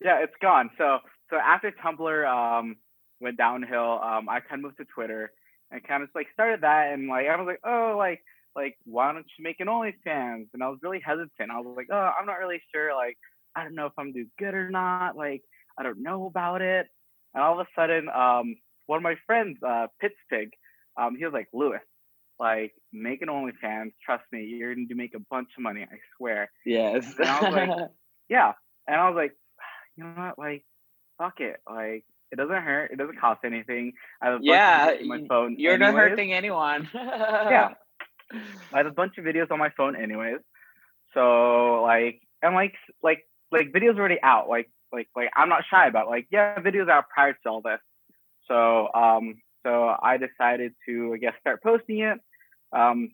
[0.00, 0.70] yeah, it's gone.
[0.78, 0.98] So
[1.30, 2.26] so after Tumblr
[2.58, 2.76] um,
[3.20, 5.32] went downhill, um, I kind of moved to Twitter
[5.70, 8.22] and kind of like started that, and like I was like, oh, like
[8.56, 10.48] like why don't you make an OnlyFans?
[10.54, 11.50] And I was really hesitant.
[11.52, 12.94] I was like, oh, I'm not really sure.
[12.94, 13.18] Like
[13.54, 15.16] I don't know if I'm do good or not.
[15.16, 15.42] Like
[15.78, 16.86] I don't know about it.
[17.34, 20.50] And all of a sudden, um, one of my friends, uh, Pitspig,
[20.96, 21.82] um, he was like, Lewis,
[22.38, 23.92] like make an OnlyFans.
[24.04, 25.82] Trust me, you're going to make a bunch of money.
[25.82, 26.50] I swear.
[26.64, 27.14] Yes.
[27.18, 27.90] And I was like,
[28.30, 28.52] yeah.
[28.88, 29.32] And I was like,
[29.96, 30.38] you know what?
[30.38, 30.64] Like,
[31.18, 31.56] fuck it.
[31.68, 32.90] Like, it doesn't hurt.
[32.90, 33.92] It doesn't cost anything.
[34.20, 35.56] I have yeah, my phone.
[35.58, 35.94] You're anyways.
[35.94, 36.88] not hurting anyone.
[36.94, 37.74] yeah.
[38.72, 40.38] I have a bunch of videos on my phone, anyways.
[41.14, 44.48] So like, and like, like, like videos already out.
[44.48, 46.06] Like, like, like I'm not shy about.
[46.06, 46.10] It.
[46.10, 47.80] Like, yeah, videos out prior to all this.
[48.48, 52.18] So, um, so I decided to, I guess, start posting it.
[52.72, 53.10] Um,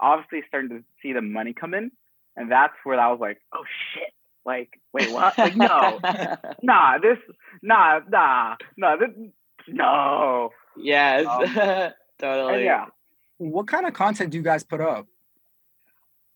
[0.00, 1.90] obviously starting to see the money come in,
[2.36, 4.12] and that's where I was like, oh shit.
[4.46, 5.36] Like, wait, what?
[5.36, 6.00] Like, no,
[6.62, 7.18] nah, this,
[7.62, 9.10] nah, nah, nah, this,
[9.68, 10.50] no.
[10.76, 12.64] Yes, Um, totally.
[12.64, 12.86] Yeah,
[13.40, 15.06] What kind of content do you guys put up?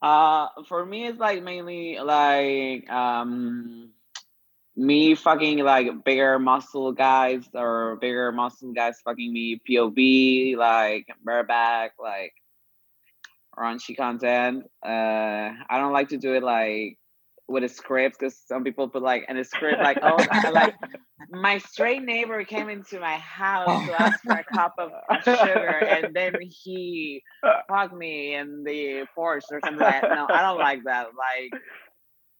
[0.01, 3.91] Uh, for me, it's like mainly like um,
[4.75, 11.93] me fucking like bigger muscle guys or bigger muscle guys fucking me POV like bareback
[12.03, 12.33] like
[13.55, 14.65] raunchy content.
[14.83, 16.97] Uh, I don't like to do it like
[17.49, 20.17] with a script because some people put like in a script like oh
[20.53, 20.75] like
[21.31, 24.91] my straight neighbor came into my house to ask for a cup of
[25.23, 27.23] sugar and then he
[27.69, 30.11] fucked me in the porch or something like that.
[30.11, 31.09] No, I don't like that.
[31.17, 31.63] Like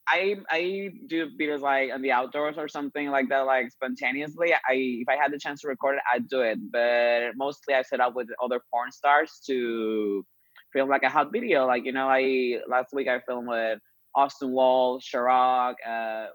[0.09, 4.53] I I do videos like on the outdoors or something like that, like spontaneously.
[4.53, 6.59] I if I had the chance to record it, I'd do it.
[6.71, 10.25] But mostly I set up with other porn stars to
[10.73, 11.67] film like a hot video.
[11.67, 13.79] Like, you know, I last week I filmed with
[14.15, 16.27] Austin Wall, Chirac, uh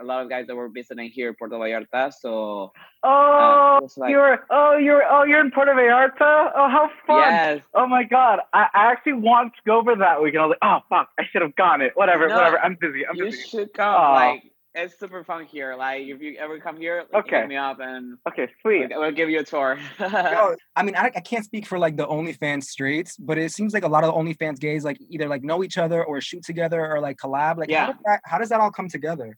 [0.00, 2.12] a lot of guys that were visiting here in Puerto Vallarta.
[2.12, 2.72] So
[3.04, 6.50] Oh, was like- you're oh you're oh you're in Puerto Vallarta.
[6.56, 7.20] Oh, how fun!
[7.32, 7.60] Yes.
[7.74, 10.56] Oh my god, I, I actually want to go over that week, and I was
[10.60, 11.92] like, oh fuck, I should have gone it.
[11.94, 12.58] Whatever, No, whatever.
[12.58, 13.06] I'm busy.
[13.06, 13.42] I'm you busy.
[13.46, 13.94] should come.
[13.94, 14.14] Aw.
[14.14, 14.42] Like
[14.74, 15.74] it's super fun here.
[15.76, 17.40] Like if you ever come here, like, Okay.
[17.40, 18.88] hit me up and Okay, sweet.
[18.90, 19.78] we'll, we'll give you a tour.
[20.00, 23.72] Yo, I mean, I, I can't speak for like the OnlyFans straights, but it seems
[23.72, 26.42] like a lot of the OnlyFans gays like either like know each other or shoot
[26.44, 27.58] together or like collab.
[27.58, 27.86] Like, Yeah.
[27.86, 29.36] how, does that, how does that all come together?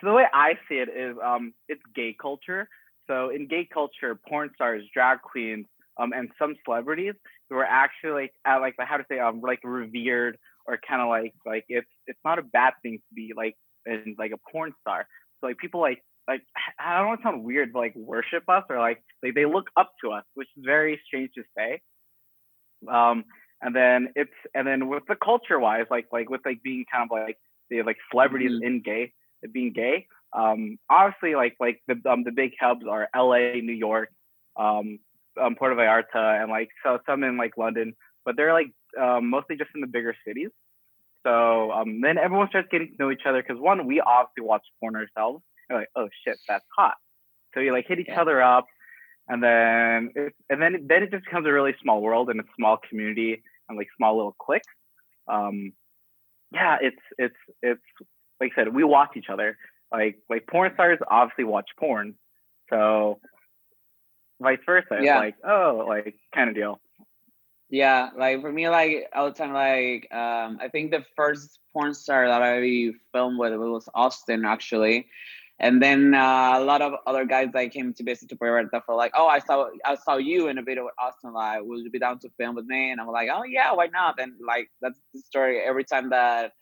[0.00, 2.68] So the way I see it is, um, it's gay culture.
[3.06, 5.66] So in gay culture, porn stars, drag queens,
[5.98, 7.14] um, and some celebrities
[7.50, 11.08] who are actually like, uh, like how to say, um, like revered or kind of
[11.08, 14.72] like, like it's it's not a bad thing to be like, in like a porn
[14.80, 15.06] star.
[15.40, 16.42] So like people like like
[16.78, 19.68] I don't want to sound weird, but like worship us or like like they look
[19.76, 21.80] up to us, which is very strange to say.
[22.90, 23.24] Um,
[23.62, 27.08] and then it's and then with the culture wise, like like with like being kind
[27.10, 27.38] of like
[27.68, 29.12] the like celebrities in gay
[29.52, 30.06] being gay.
[30.32, 34.10] Um, obviously like like the um, the big hubs are L.A., New York,
[34.56, 34.98] um,
[35.40, 39.56] um, Puerto Vallarta, and like so some in like London, but they're like um, mostly
[39.56, 40.50] just in the bigger cities.
[41.26, 44.62] So um, then everyone starts getting to know each other because one, we obviously watch
[44.80, 45.42] porn ourselves.
[45.68, 46.94] And like, oh shit, that's hot.
[47.54, 48.20] So you like hit each Yeah.
[48.20, 48.66] other up,
[49.28, 52.44] and then it, and then then it just becomes a really small world and a
[52.56, 54.66] small community and like small little cliques.
[55.28, 55.72] Um,
[56.52, 57.82] yeah, it's it's it's
[58.40, 59.56] like I said, we watch each other.
[59.92, 62.14] Like like porn stars obviously watch porn,
[62.70, 63.20] so
[64.40, 64.86] vice versa.
[64.92, 66.80] It's like oh, like kind of deal.
[67.70, 71.94] Yeah, like for me, like all the time, like um, I think the first porn
[71.94, 75.06] star that I filmed with was Austin actually,
[75.60, 78.84] and then uh, a lot of other guys that came to visit to Puerto Vallarta
[78.84, 81.32] for like, oh, I saw I saw you in a video with Austin.
[81.32, 82.90] Like, would you be down to film with me?
[82.90, 84.20] And I'm like, oh yeah, why not?
[84.20, 85.60] And like that's the story.
[85.60, 86.52] Every time that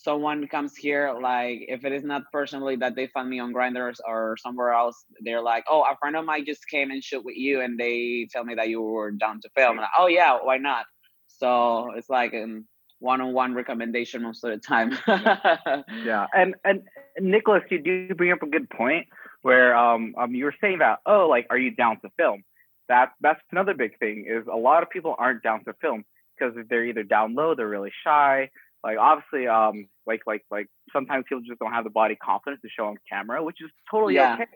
[0.00, 4.00] someone comes here, like if it is not personally that they find me on Grinders
[4.06, 7.36] or somewhere else, they're like, oh, a friend of mine just came and shoot with
[7.36, 9.78] you, and they tell me that you were down to film.
[9.78, 10.86] And I, oh yeah, why not?
[11.26, 12.60] So it's like a
[13.00, 14.96] one-on-one recommendation most of the time.
[16.04, 16.82] Yeah, and and
[17.20, 19.06] Nicholas, you do bring up a good point
[19.42, 22.44] where um, um you were saying that oh like are you down to film?
[22.88, 26.04] That that's another big thing is a lot of people aren't down to film
[26.38, 28.48] because they're either down low, they're really shy.
[28.84, 32.68] Like obviously um like like like sometimes people just don't have the body confidence to
[32.68, 34.34] show on camera, which is totally Yeah.
[34.34, 34.46] okay.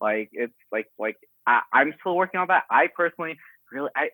[0.00, 2.64] Like it's like like I, I'm still working on that.
[2.70, 3.36] I personally
[3.72, 4.10] really I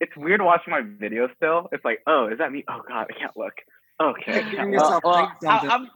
[0.00, 1.68] it's weird watching my videos still.
[1.72, 2.64] It's like, oh, is that me?
[2.68, 3.54] Oh god, I can't look.
[4.00, 4.40] Okay.
[4.40, 4.80] I can't look.
[4.80, 5.58] yourself well, I.
[5.68, 5.88] I'm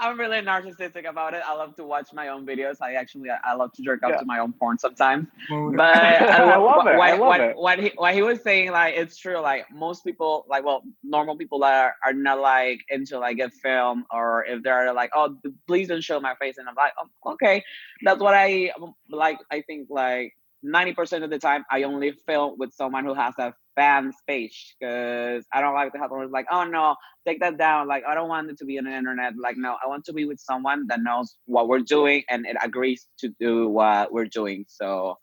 [0.00, 1.42] I'm really narcissistic about it.
[1.44, 2.76] I love to watch my own videos.
[2.80, 4.18] I actually I love to jerk off Yeah.
[4.18, 5.26] to my own porn sometimes.
[5.48, 6.16] But I
[6.52, 6.96] I love, it.
[6.96, 7.56] What, I love what, it.
[7.56, 9.40] What he what he was saying, like it's true.
[9.40, 13.50] Like most people, like well, normal people that are, are not like into like a
[13.50, 17.32] film, or if they're like, oh, please don't show my face, and I'm like, oh,
[17.32, 17.64] okay,
[18.02, 18.70] that's what I
[19.10, 19.38] like.
[19.50, 23.34] I think like ninety percent of the time, I only film with someone who has
[23.38, 27.56] a fan page because I don't like to have someone like, oh no, take that
[27.58, 27.86] down.
[27.86, 29.34] Like I don't want it to be on the internet.
[29.38, 32.56] Like no, I want to be with someone that knows what we're doing and it
[32.62, 34.64] agrees to do what we're doing.
[34.68, 35.16] So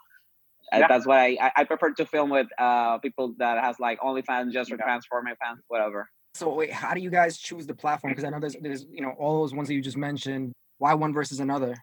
[0.73, 0.87] uh, Yeah.
[0.87, 4.69] that's why I, I prefer to film with uh people that has like OnlyFans, just
[4.71, 4.87] for Yeah.
[4.87, 6.09] fans, for my fans, whatever.
[6.33, 8.11] So wait, how do you guys choose the platform?
[8.11, 10.53] Because I know there's there's you know all those ones that you just mentioned.
[10.77, 11.73] Why one versus another?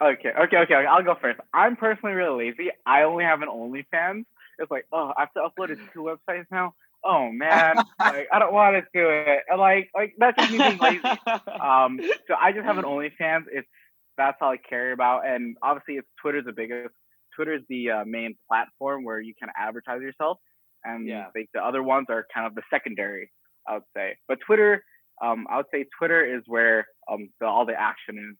[0.00, 0.74] Okay, okay, okay.
[0.74, 1.40] I'll go first.
[1.54, 2.70] I'm personally really lazy.
[2.84, 4.24] I only have an OnlyFans.
[4.58, 6.74] It's like, oh, I have to upload it to two websites now.
[7.04, 9.40] oh man, like I don't want to do it.
[9.48, 11.20] And like like that's just me being lazy.
[11.60, 13.44] Um, so I just have an OnlyFans.
[13.52, 13.68] It's
[14.16, 16.94] that's all I care about, and obviously it's Twitter's the biggest.
[17.34, 20.38] Twitter's the uh, main platform where you can advertise yourself,
[20.84, 21.26] and Yeah.
[21.36, 23.30] like the other ones are kind of the secondary,
[23.68, 24.16] I would say.
[24.26, 24.82] But Twitter,
[25.22, 28.36] um, I would say Twitter is where um the, all the action is.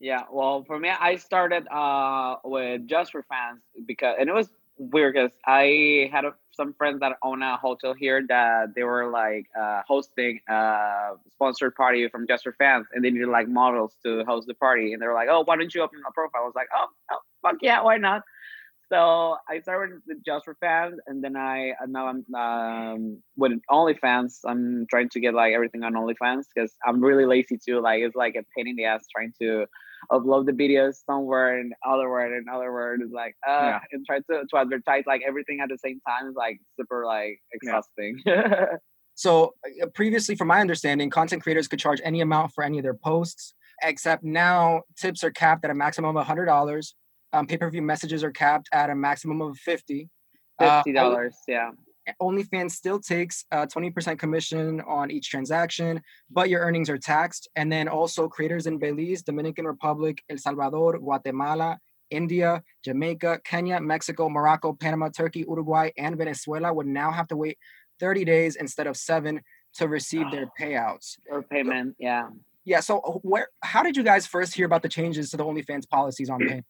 [0.00, 4.48] Yeah, well, for me, I started uh with JustFor.Fans because, and it was
[4.80, 9.10] weird because I had a, some friends that own a hotel here that they were
[9.10, 14.46] like uh, hosting a sponsored party from JustFor.Fans, and they needed like models to host
[14.46, 16.54] the party, and they were like, "Oh, why don't you open a profile?" I was
[16.56, 18.22] like, "Oh, oh fuck yeah, why not?"
[18.88, 24.40] So I started with JustFor.Fans, and then I now I'm um, with OnlyFans.
[24.46, 27.80] I'm trying to get like everything on OnlyFans because I'm really lazy too.
[27.80, 29.66] Like it's like a pain in the ass trying to
[30.10, 33.80] upload the videos somewhere and other word and other word is like uh Yeah.
[33.92, 37.40] and try to, to advertise like everything at the same time is like super like
[37.52, 38.20] exhausting.
[39.16, 42.84] So uh, previously, from my understanding, content creators could charge any amount for any of
[42.84, 46.94] their posts, except now tips are capped at a maximum of hundred dollars.
[47.34, 50.08] Um, pay-per-view messages are capped at a maximum of fifty.
[50.58, 51.70] Uh, Fifty dollars, yeah.
[52.20, 57.48] OnlyFans still takes a 20% commission on each transaction, but your earnings are taxed.
[57.56, 61.78] And then also creators in Belize, Dominican Republic, El Salvador, Guatemala,
[62.10, 67.58] India, Jamaica, Kenya, Mexico, Morocco, Panama, Turkey, Uruguay, and Venezuela would now have to wait
[68.00, 69.40] 30 days instead of seven
[69.74, 71.18] to receive their payouts.
[71.30, 72.28] Or payment, yeah.
[72.64, 72.80] Yeah.
[72.80, 75.88] So uh, where how did you guys first hear about the changes to the OnlyFans
[75.88, 76.66] policies on payment?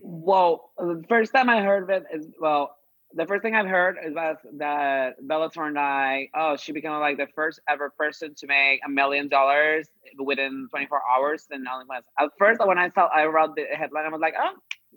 [0.00, 2.74] Well, the first time I heard of it is well,
[3.14, 6.92] the first thing I've heard is that that Bella Thorne and I, oh, she became
[6.92, 9.88] like the first ever person to make a million dollars
[10.18, 12.02] within 24 hours in OnlyFans.
[12.18, 14.52] At first, when I saw, I read the headline, I was like, oh,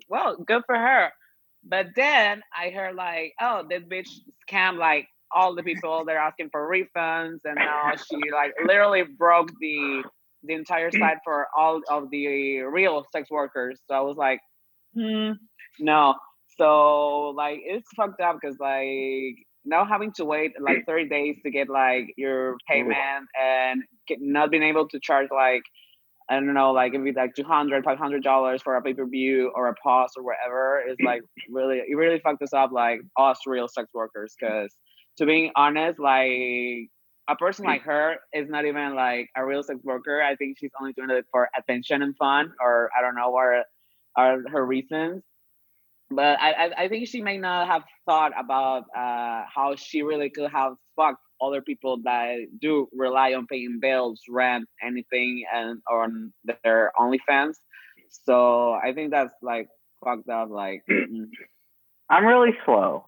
[0.10, 1.12] well, good for her.
[1.64, 4.10] But then I heard like, oh, this bitch
[4.50, 6.04] scammed like all the people.
[6.04, 10.04] They're asking for refunds, and now she like literally broke the
[10.44, 13.80] the entire site for all of the real sex workers.
[13.88, 14.42] So I was like,
[14.96, 15.34] hmm,
[15.80, 16.16] no.
[16.58, 19.36] So like it's fucked up because like
[19.66, 24.52] now having to wait like 30 days to get like your payment and get, not
[24.52, 25.64] being able to charge like
[26.30, 29.52] I don't know, like it'd be like 200 500 dollars for a pay per view
[29.56, 33.40] or a pause or whatever is like really it really fucked us up like us
[33.46, 34.74] real sex workers because
[35.18, 36.90] to being honest like
[37.32, 37.70] a person mm.
[37.70, 40.22] like her is not even like a real sex worker.
[40.22, 43.66] I think she's only doing it for attention and fun, or I don't know what
[44.18, 45.24] are her reasons.
[46.12, 50.52] But I, I, think she may not have thought about uh, how she really could
[50.52, 56.92] have fucked other people that do rely on paying bills, rent, anything, and on their
[57.00, 57.56] OnlyFans.
[58.10, 59.70] So I think that's like
[60.04, 60.50] fucked up.
[60.50, 61.28] Like, mm.
[62.10, 63.06] I'm really slow.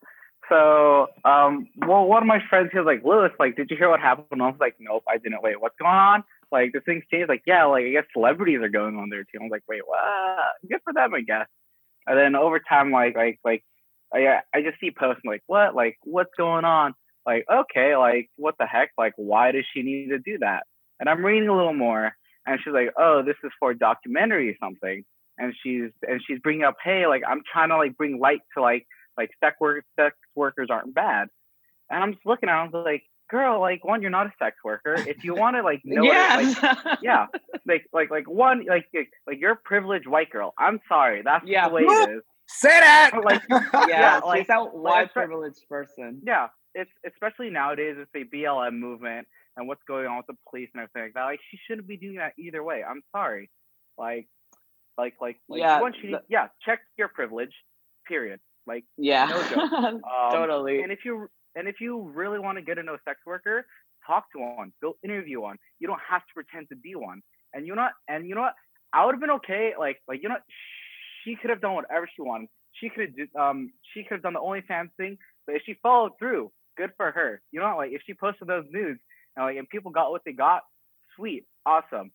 [0.49, 3.89] So, um, well, one of my friends, he was like, Lewis, like, did you hear
[3.89, 4.27] what happened?
[4.31, 5.41] And I was like, nope, I didn't.
[5.41, 6.23] Wait, what's going on?
[6.51, 7.29] Like, the things changed.
[7.29, 9.39] Like, yeah, like, I guess celebrities are going on there too.
[9.39, 9.99] I was like, wait, what?
[10.69, 11.47] Good for them, I guess.
[12.07, 13.63] And then over time, like, like, like,
[14.13, 15.75] I, uh, I just see posts like, what?
[15.75, 16.93] Like, what's going on?
[17.25, 18.91] Like, okay, like, what the heck?
[18.97, 20.63] Like, why does she need to do that?
[20.99, 22.13] And I'm reading a little more,
[22.45, 25.03] and she's like, oh, this is for a documentary or something.
[25.37, 28.61] And she's and she's bringing up, hey, like, I'm trying to like bring light to
[28.61, 28.85] like
[29.17, 31.29] like sex work sex workers aren't bad.
[31.89, 33.03] And I'm just looking at them like,
[33.33, 34.93] girl, like one, you're not a sex worker.
[35.13, 36.39] If you want to like know Yeah.
[36.41, 37.25] it, like, yeah.
[37.65, 40.53] Like like like one, like like, like you're a privileged white girl.
[40.57, 41.21] I'm sorry.
[41.23, 41.67] That's Yeah.
[41.67, 42.23] the way it is.
[42.47, 43.11] Say that.
[43.29, 46.21] Like yeah, yeah, she's like- a like, white privileged person.
[46.25, 49.27] yeah, it's especially nowadays with the BLM movement
[49.57, 51.25] and what's going on with the police and everything like that.
[51.25, 52.83] Like she shouldn't be doing that either way.
[52.87, 53.49] I'm sorry.
[53.97, 54.27] Like
[54.97, 57.53] like like like Yeah, one she the- yeah, check your privilege,
[58.07, 58.39] period.
[58.67, 59.73] Like Yeah, No joke.
[59.73, 60.81] um, totally.
[60.83, 63.65] and if you and if you really want to get to know a sex worker,
[64.05, 65.57] talk to one, go interview one.
[65.79, 67.21] You don't have to pretend to be one.
[67.53, 67.93] And you know what?
[68.07, 68.55] And you know what?
[68.93, 69.73] I would have been okay.
[69.77, 70.37] Like like you know,
[71.23, 72.49] she could have done whatever she wanted.
[72.79, 75.17] She could have um she could have done the OnlyFans thing.
[75.45, 77.41] But if she followed through, good for her.
[77.51, 78.99] You know, like if she posted those nudes
[79.35, 80.61] and like and people got what they got,
[81.15, 82.11] sweet, awesome.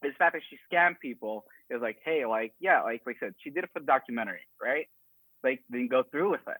[0.00, 3.26] But the fact that she scammed people is like, hey, like yeah, like like I
[3.26, 4.86] said, she did it for the documentary, right?
[5.44, 6.56] Like then go through with it.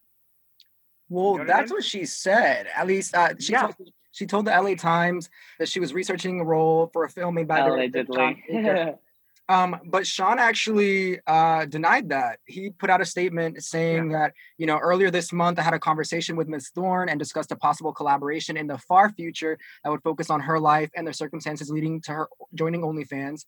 [1.13, 1.77] Well, know what I that's mean?
[1.77, 2.67] what she said.
[2.75, 3.63] At least uh, she Yeah.
[3.63, 3.75] told,
[4.13, 7.49] she told the LA Times that she was researching a role for a film made
[7.49, 8.45] by director Sean Allegedly.
[8.63, 8.99] Baker.
[9.53, 12.39] Um, but Sean actually uh, denied that.
[12.47, 14.19] He put out a statement saying yeah.
[14.19, 16.71] that, you know, earlier this month I had a conversation with Ms.
[16.75, 20.59] Thorne and discussed a possible collaboration in the far future that would focus on her
[20.59, 23.45] life and the circumstances leading to her joining OnlyFans.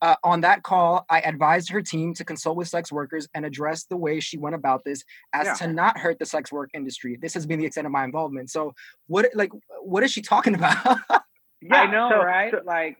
[0.00, 3.82] Uh, on that call, I advised her team to consult with sex workers and address
[3.82, 5.02] the way she went about this
[5.32, 5.54] as yeah.
[5.54, 7.18] to not hurt the sex work industry.
[7.20, 8.48] This has been the extent of my involvement.
[8.48, 8.74] So,
[9.08, 9.50] what like
[9.82, 10.98] what is she talking about?
[11.60, 12.52] yeah, I know, so, right?
[12.52, 12.98] So, like,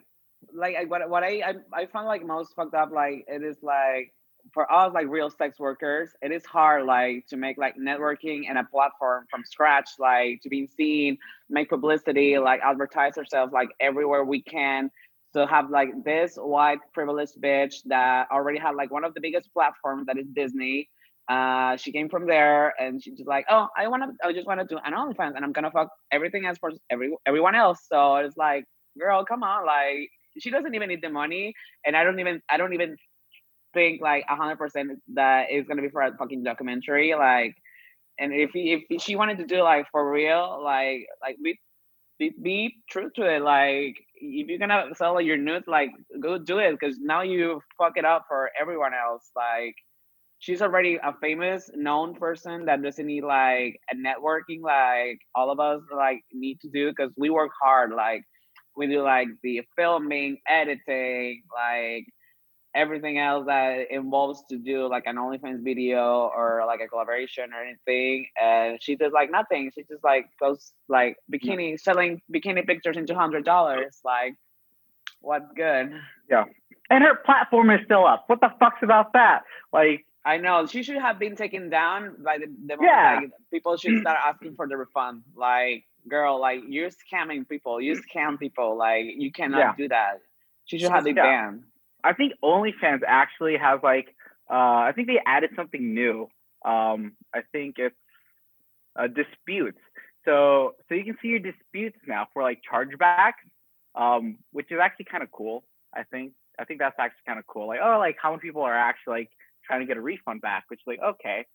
[0.58, 1.42] like what what I,
[1.74, 2.90] I I found like most fucked up.
[2.92, 4.12] Like, it is like
[4.54, 8.56] for us like real sex workers it is hard like to make like networking and
[8.56, 11.18] a platform from scratch like to be seen
[11.50, 14.90] make publicity like advertise ourselves like everywhere we can
[15.32, 19.52] so have like this white privileged bitch that already had like one of the biggest
[19.52, 20.88] platforms that is Disney.
[21.28, 24.46] Uh, she came from there and she's just like, oh, I want to, I just
[24.46, 27.80] want to do an OnlyFans and I'm gonna fuck everything else for every everyone else.
[27.86, 28.64] So it's like,
[28.98, 30.10] girl, come on, like
[30.40, 32.96] she doesn't even need the money, and I don't even, I don't even
[33.74, 37.14] think like hundred percent that is gonna be for a fucking documentary.
[37.14, 37.54] Like,
[38.18, 41.58] and if if she wanted to do like for real, like, like be,
[42.18, 46.58] be, be true to it, like if you're gonna sell your nudes, like go do
[46.58, 49.30] it because now you fuck it up for everyone else.
[49.36, 49.74] Like
[50.38, 55.60] she's already a famous, known person that doesn't need like a networking like all of
[55.60, 57.92] us like need to do because we work hard.
[57.92, 58.22] Like
[58.78, 62.06] we do like the filming, editing, like
[62.74, 67.60] everything else that involves to do like an OnlyFans video or like a collaboration or
[67.60, 68.28] anything.
[68.40, 69.72] And she does like nothing.
[69.74, 73.98] She just like goes like bikini selling bikini pictures in two hundred dollars.
[74.04, 74.34] Like,
[75.20, 75.92] what's good?
[76.30, 76.44] Yeah.
[76.88, 78.24] And her platform is still up.
[78.28, 79.42] What the fuck's about that?
[79.72, 83.20] Like I know she should have been taken down by the, the yeah.
[83.22, 85.22] Like, people should start asking for the refund.
[85.34, 87.80] Like, girl, like you're scamming people.
[87.80, 88.76] You scam people.
[88.76, 89.74] Like you cannot yeah.
[89.76, 90.20] do that.
[90.64, 91.22] She should have been yeah.
[91.22, 91.62] banned.
[92.04, 94.14] I think OnlyFans actually has like
[94.50, 96.28] uh, I think they added something new.
[96.64, 97.94] Um, I think it's
[98.96, 99.78] uh, disputes.
[100.24, 103.44] So so you can see your disputes now for like chargebacks,
[103.94, 105.64] um, which is actually kind of cool.
[105.94, 107.68] I think I think that's actually kind of cool.
[107.68, 109.30] Like oh like how many people are actually like
[109.66, 111.46] trying to get a refund back, which like okay.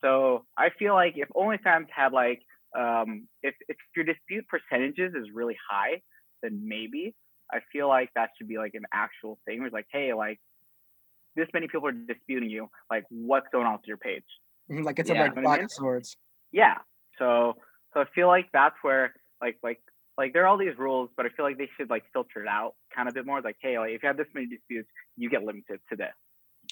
[0.00, 2.42] So I feel like if OnlyFans had like
[2.78, 6.02] um, if if your dispute percentages is really high,
[6.42, 7.14] then maybe.
[7.52, 9.58] I feel like that should be like an actual thing.
[9.58, 10.38] Where it's like, hey, like
[11.36, 12.68] this many people are disputing you.
[12.90, 14.24] Like, what's going on with your page?
[14.70, 15.68] Mm-hmm, like it's yeah, a like black I mean?
[15.68, 16.16] swords.
[16.52, 16.78] Yeah.
[17.18, 17.54] So
[17.92, 19.80] so I feel like that's where like like
[20.16, 22.48] like there are all these rules, but I feel like they should like filter it
[22.48, 23.40] out kind of a bit more.
[23.40, 26.12] Like, hey, like if you have this many disputes, you get limited to this.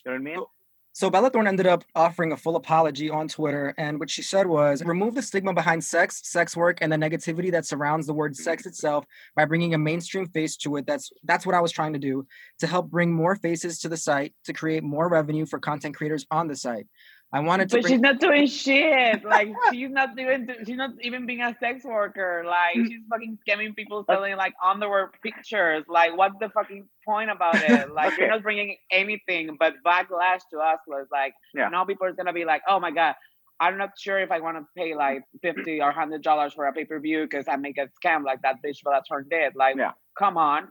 [0.04, 0.44] You know what I mean?
[0.92, 4.48] So Bella Thorne ended up offering a full apology on Twitter, and what she said
[4.48, 8.34] was, "Remove the stigma behind sex, sex work, and the negativity that surrounds the word
[8.34, 9.04] sex itself
[9.36, 10.86] by bringing a mainstream face to it.
[10.86, 12.26] That's that's what I was trying to do
[12.58, 16.26] to help bring more faces to the site to create more revenue for content creators
[16.32, 16.88] on the site.
[17.32, 17.76] I wanted to.
[17.76, 19.24] But bring- she's not doing shit.
[19.24, 20.48] Like she's not doing.
[20.66, 22.44] She's not even being a sex worker.
[22.46, 22.86] Like mm.
[22.86, 25.84] she's fucking scamming people, selling like underwear pictures.
[25.88, 27.88] Like what's the fucking point about it?
[27.98, 28.22] Like okay.
[28.22, 30.78] you're not bringing anything but backlash to us.
[30.86, 31.68] Was Like yeah.
[31.68, 33.14] now people are gonna be like, oh my god.
[33.60, 36.72] I'm not sure if I want to pay like fifty or hundred dollars for a
[36.72, 39.56] pay per view because I make a scam like that bitch Bella Thorne did.
[39.56, 39.92] Like, yeah.
[40.16, 40.68] come on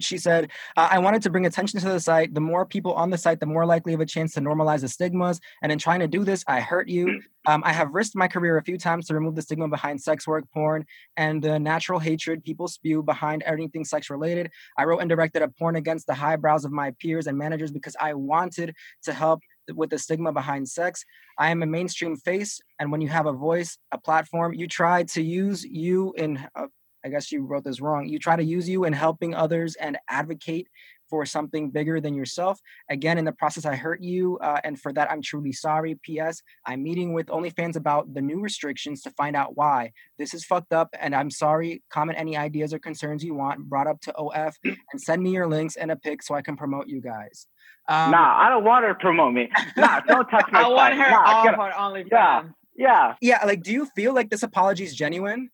[0.00, 2.34] she said, I wanted to bring attention to the site.
[2.34, 4.88] The more people on the site, the more likely of a chance to normalize the
[4.88, 5.40] stigmas.
[5.62, 7.20] And in trying to do this, I hurt you.
[7.46, 10.26] Um, I have risked my career a few times to remove the stigma behind sex
[10.26, 10.86] work, porn,
[11.16, 14.50] and the natural hatred people spew behind anything sex related.
[14.78, 17.96] I wrote and directed a porn against the highbrows of my peers and managers because
[18.00, 18.74] I wanted
[19.04, 19.40] to help
[19.74, 21.04] with the stigma behind sex.
[21.38, 25.02] I am a mainstream face, and when you have a voice, a platform, you try
[25.04, 26.66] to use you in uh,
[27.04, 28.08] I guess you wrote this wrong.
[28.08, 30.68] You try to use you in helping others and advocate
[31.10, 32.58] for something bigger than yourself.
[32.90, 35.98] Again, in the process, I hurt you, uh, and for that, I'm truly sorry.
[36.02, 36.42] P.S.
[36.66, 39.92] I'm meeting with OnlyFans about the new restrictions to find out why.
[40.18, 41.82] This is fucked up, and I'm sorry.
[41.90, 45.46] Comment any ideas or concerns you want brought up to OF, and send me your
[45.46, 47.46] links and a pic so I can promote you guys.
[47.86, 49.50] Um, nah, I don't want her to promote me.
[49.76, 50.62] Nah, don't touch my.
[50.62, 52.08] I want her nah, off on OnlyFans.
[52.10, 52.42] Yeah,
[52.76, 53.44] yeah, yeah.
[53.44, 55.50] Like, do you feel like this apology is genuine?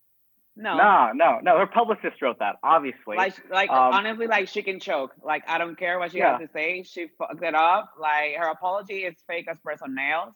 [0.55, 0.75] No.
[0.75, 1.57] No, no, no.
[1.57, 3.15] Her publicist wrote that, obviously.
[3.15, 5.11] Like, like um, honestly, like she can choke.
[5.23, 6.37] Like, I don't care what she yeah.
[6.37, 6.83] has to say.
[6.83, 7.91] She fucked it up.
[7.99, 10.33] Like, her apology is fake as press on nails.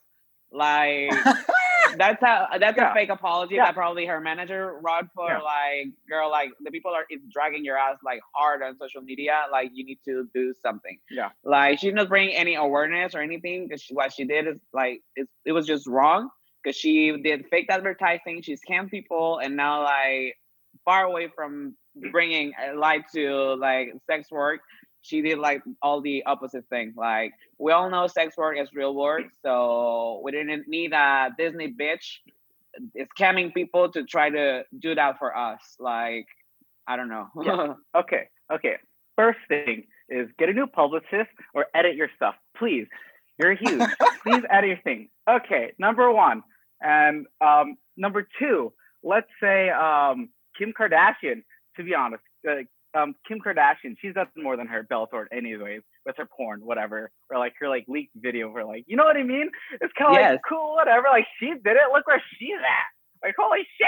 [0.51, 1.11] Like,
[1.97, 2.91] that's a that's yeah.
[2.91, 3.65] a fake apology yeah.
[3.65, 5.27] that probably her manager wrote for.
[5.27, 9.43] Like, girl, like the people are it's dragging your ass like hard on social media.
[9.51, 10.97] Like, you need to do something.
[11.11, 11.29] Yeah.
[11.43, 15.31] Like, she's not bringing any awareness or anything because what she did is like it's,
[15.45, 16.29] it was just wrong
[16.65, 20.35] because she did fake advertising, she scammed people, and now like
[20.83, 21.75] far away from
[22.11, 24.61] bringing light to like sex work,
[25.01, 26.93] she did like all the opposite thing.
[26.97, 31.71] Like we all know sex work is real work, so we didn't need a Disney
[31.71, 32.17] bitch
[33.17, 35.61] scamming people to try to do that for us.
[35.79, 36.27] Like
[36.87, 37.27] I don't know.
[37.41, 37.73] Yeah.
[37.95, 38.27] Okay.
[38.51, 38.75] Okay.
[39.15, 42.87] First thing is get a new publicist or edit your stuff, please.
[43.37, 43.89] You're huge.
[44.23, 45.09] please edit your thing.
[45.29, 45.73] Okay.
[45.79, 46.43] Number one,
[46.81, 48.73] and um, number two.
[49.03, 51.43] Let's say um, Kim Kardashian.
[51.77, 52.63] To be honest, uh,
[52.97, 57.11] um, Kim Kardashian, she's nothing more than her Bella Thorne anyways, with her porn, whatever,
[57.29, 59.49] or like her like leaked video her, like, you know what I mean?
[59.81, 60.31] It's kind of Yes.
[60.31, 61.07] like cool, whatever.
[61.11, 61.91] Like she did it.
[61.91, 63.25] Look where she's at.
[63.27, 63.87] Like holy shit.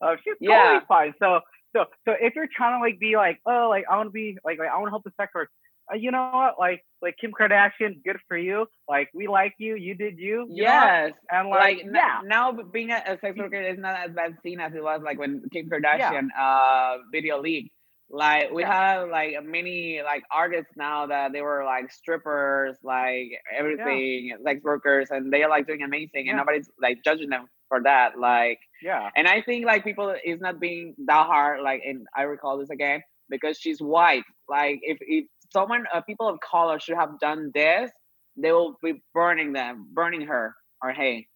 [0.00, 0.80] Uh, she's totally Yeah.
[0.86, 1.14] fine.
[1.18, 1.40] So
[1.74, 4.38] so so if you're trying to like be like, oh, like I want to be
[4.44, 5.50] like like I want to help the sex work.
[5.92, 6.54] Uh, you know what?
[6.58, 8.66] Like like Kim Kardashian, good for you.
[8.88, 9.76] Like we like you.
[9.76, 10.46] You did you.
[10.50, 11.12] you yes.
[11.30, 12.20] And Like, like, yeah.
[12.24, 15.42] now being a, sex worker is not as bad seen as it was like when
[15.52, 17.70] Kim Kardashian uh video leaked.
[18.08, 18.72] Like we Yeah.
[18.72, 25.08] have like many like artists now that they were like strippers, like everything, sex workers,
[25.10, 26.30] and they're like doing amazing, Yeah.
[26.32, 28.18] and nobody's like judging them for that.
[28.18, 29.10] Like, Yeah.
[29.16, 31.60] and I think like people is not being that hard.
[31.62, 34.22] Like, and I recall this again because she's white.
[34.48, 35.26] Like, if if
[35.56, 37.90] someone, uh, people of color should have done this,
[38.36, 41.28] they will be burning them, burning her or hey.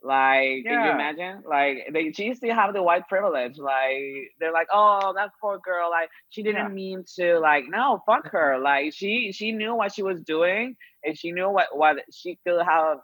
[0.00, 1.42] Like, can you imagine?
[1.56, 3.58] Like, they she still have the white privilege.
[3.58, 4.04] Like,
[4.38, 5.90] they're like, oh, that poor girl.
[5.90, 6.80] Like, she didn't Yeah.
[6.82, 7.40] mean to.
[7.40, 8.58] Like, no, fuck her.
[8.70, 12.62] Like, she she knew what she was doing, and she knew what what she could
[12.64, 12.98] have.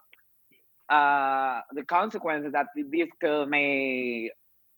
[0.87, 4.31] Uh, the consequences that this could may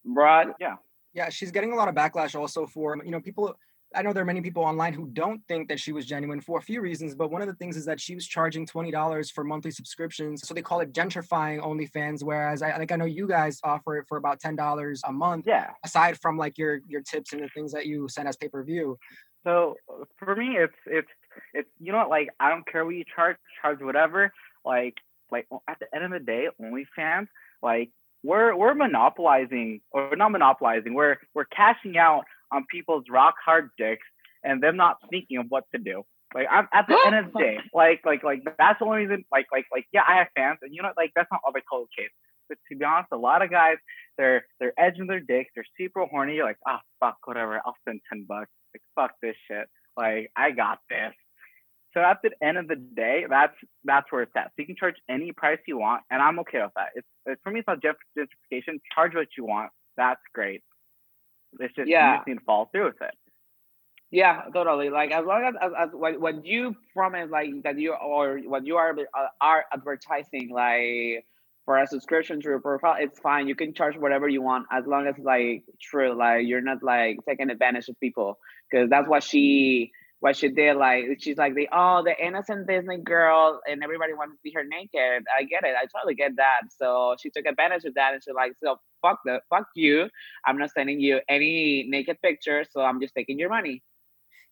[0.04, 0.48] brought.
[0.60, 0.76] Yeah,
[1.14, 3.56] yeah, she's getting a lot of backlash also for, you know, people.
[3.96, 6.60] I know there are many people online who don't think that she was genuine for
[6.60, 9.44] a few reasons, but one of the things is that she was charging $20 for
[9.44, 10.46] monthly subscriptions.
[10.48, 14.06] So they call it gentrifying OnlyFans, whereas I like I know you guys offer it
[14.08, 15.72] for about $10 a month, Yeah.
[15.86, 18.98] aside from like your your tips and the things that you send as pay-per-view.
[19.46, 19.76] So
[20.18, 21.08] for me, it's it's
[21.54, 22.10] it's you know what?
[22.10, 24.34] Like I don't care what you charge, charge whatever.
[24.66, 24.96] Like
[25.32, 27.28] like at the end of the day, OnlyFans,
[27.62, 27.90] like
[28.24, 30.94] we're we're monopolizing or not monopolizing.
[30.94, 34.06] We're we're cashing out on people's rock hard dicks
[34.44, 36.04] and them not thinking of what to do.
[36.34, 39.26] Like I'm at the end of the day, like like like that's the only reason.
[39.32, 41.62] Like like like yeah, I have fans, and you know like that's not all the
[41.70, 42.10] cold case.
[42.50, 43.78] But to be honest, a lot of guys
[44.18, 46.36] they're they're edging their dicks, they're super horny.
[46.36, 47.62] You're like, ah, fuck, whatever.
[47.66, 48.52] I'll spend ten bucks.
[48.74, 49.68] Like, fuck this shit.
[49.96, 51.14] Like, I got this.
[51.94, 54.48] So at the end of the day, that's that's where it's at.
[54.48, 56.90] So you can charge any price you want, and I'm okay with that.
[56.96, 58.80] It's, it's for me, it's not gent- gentrification.
[58.94, 59.72] Charge what you want.
[59.96, 60.62] That's great.
[61.60, 62.18] It's just you Yeah.
[62.18, 63.16] just need to follow through with it.
[64.12, 64.90] Yeah, totally.
[64.90, 68.66] Like as long as as, as what, what you promise, like that you or what
[68.66, 71.26] you are uh, are advertising, like
[71.66, 73.48] for a subscription to your profile, it's fine.
[73.50, 76.14] You can charge whatever you want as long as like true.
[76.18, 78.40] Like you're not like taking advantage of people
[78.72, 80.78] because that's what she what she did.
[80.78, 84.64] Like she's like the oh the innocent Disney girl and everybody wants to see her
[84.64, 85.26] naked.
[85.38, 85.76] I get it.
[85.80, 86.62] I totally get that.
[86.78, 90.10] So she took advantage of that and she's like, so fuck the fuck you.
[90.46, 92.68] I'm not sending you any naked pictures.
[92.72, 93.84] So I'm just taking your money.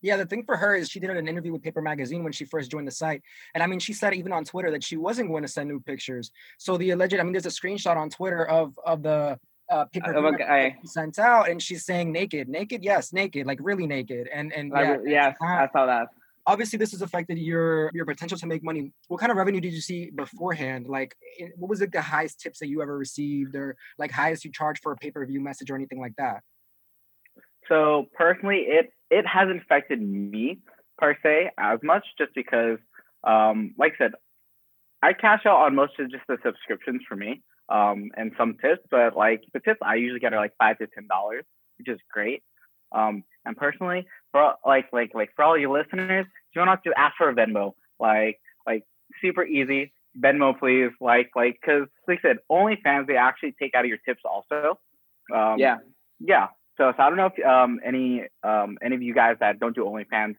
[0.02, 2.46] Yeah, the thing for her is she did an interview with Paper Magazine when she
[2.46, 3.24] first joined the site.
[3.56, 5.80] And I mean, she said even on Twitter that she wasn't going to send new
[5.80, 6.30] pictures.
[6.60, 9.40] So the alleged, I mean, there's a screenshot on Twitter of of the
[9.70, 10.76] uh, paper Of a guy.
[10.86, 14.28] sent out, and she's saying naked, naked, yes, naked, like really naked.
[14.34, 16.08] And and Like, yeah, yes, I saw that.
[16.46, 18.92] obviously this has affected your your potential to make money.
[19.08, 20.88] What kind of revenue did you see beforehand?
[20.88, 24.46] Like, i- what was like the highest tips that you ever received, or like highest
[24.46, 26.44] you charged for a pay per view message or anything like that?
[27.68, 30.60] So personally, it it hasn't affected me
[30.98, 32.78] per se as much, just because,
[33.24, 34.12] um, like I said,
[35.02, 38.82] I cash out on most of just the subscriptions for me, um, and some tips.
[38.90, 41.44] But like the tips, I usually get are like five to ten dollars,
[41.78, 42.44] which is great.
[42.92, 46.94] Um, and personally, for like like like for all you listeners, do you want to
[46.98, 47.74] ask for a Venmo?
[48.00, 48.84] Like like
[49.22, 49.94] super easy.
[50.18, 50.92] Venmo, please.
[51.02, 54.80] Like like because like I said, OnlyFans they actually take out of your tips also.
[55.34, 55.78] Um, Yeah.
[56.20, 56.48] yeah.
[56.78, 59.76] So, so I don't know if um, any um, any of you guys that don't
[59.76, 60.36] do OnlyFans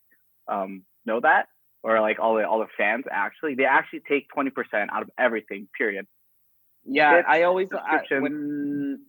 [0.49, 1.47] um, know that,
[1.83, 5.11] or like all the all the fans actually they actually take twenty percent out of
[5.19, 5.69] everything.
[5.77, 6.07] Period.
[6.89, 9.01] Yeah, I always I, when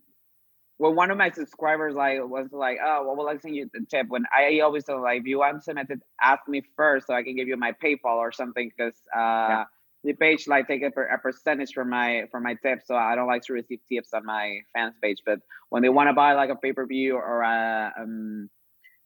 [0.78, 3.84] when one of my subscribers like was like, oh, well, will I send you the
[3.90, 4.08] tip?
[4.08, 7.14] When I always tell like, if you want to send it, ask me first so
[7.14, 9.64] I can give you my PayPal or something because uh,
[10.04, 13.26] the page like take a, a percentage from my from my tip, so I don't
[13.26, 15.18] like to receive tips on my fans page.
[15.26, 18.48] But when they want to buy like a pay per view or a um,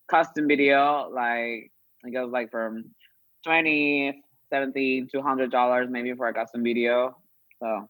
[0.07, 1.71] custom video, like
[2.03, 2.91] it goes like from
[3.45, 7.17] 20 70 200 dollars maybe for a custom video.
[7.59, 7.89] So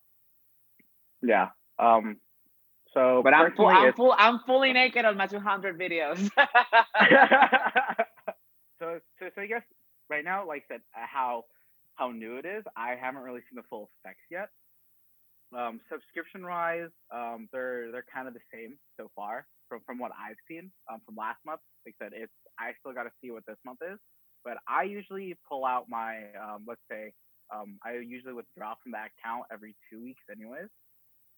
[1.23, 1.49] Yeah.
[1.79, 2.17] Um.
[2.93, 6.17] So, But I'm full, I'm full, I'm fully naked on my 200 videos.
[8.79, 9.63] so, so, so I guess
[10.11, 11.45] right now, like I said, uh, how
[11.95, 14.49] how new it is, I haven't really seen the full effects yet.
[15.57, 20.11] Um, subscription wise, um, they're they're kind of the same so far from from what
[20.11, 21.61] I've seen um, from last month.
[21.85, 23.97] Like I said, it's I still got to see what this month is,
[24.45, 27.11] but I usually pull out my um, let's say
[27.53, 30.69] um, I usually withdraw from that account every two weeks, anyways.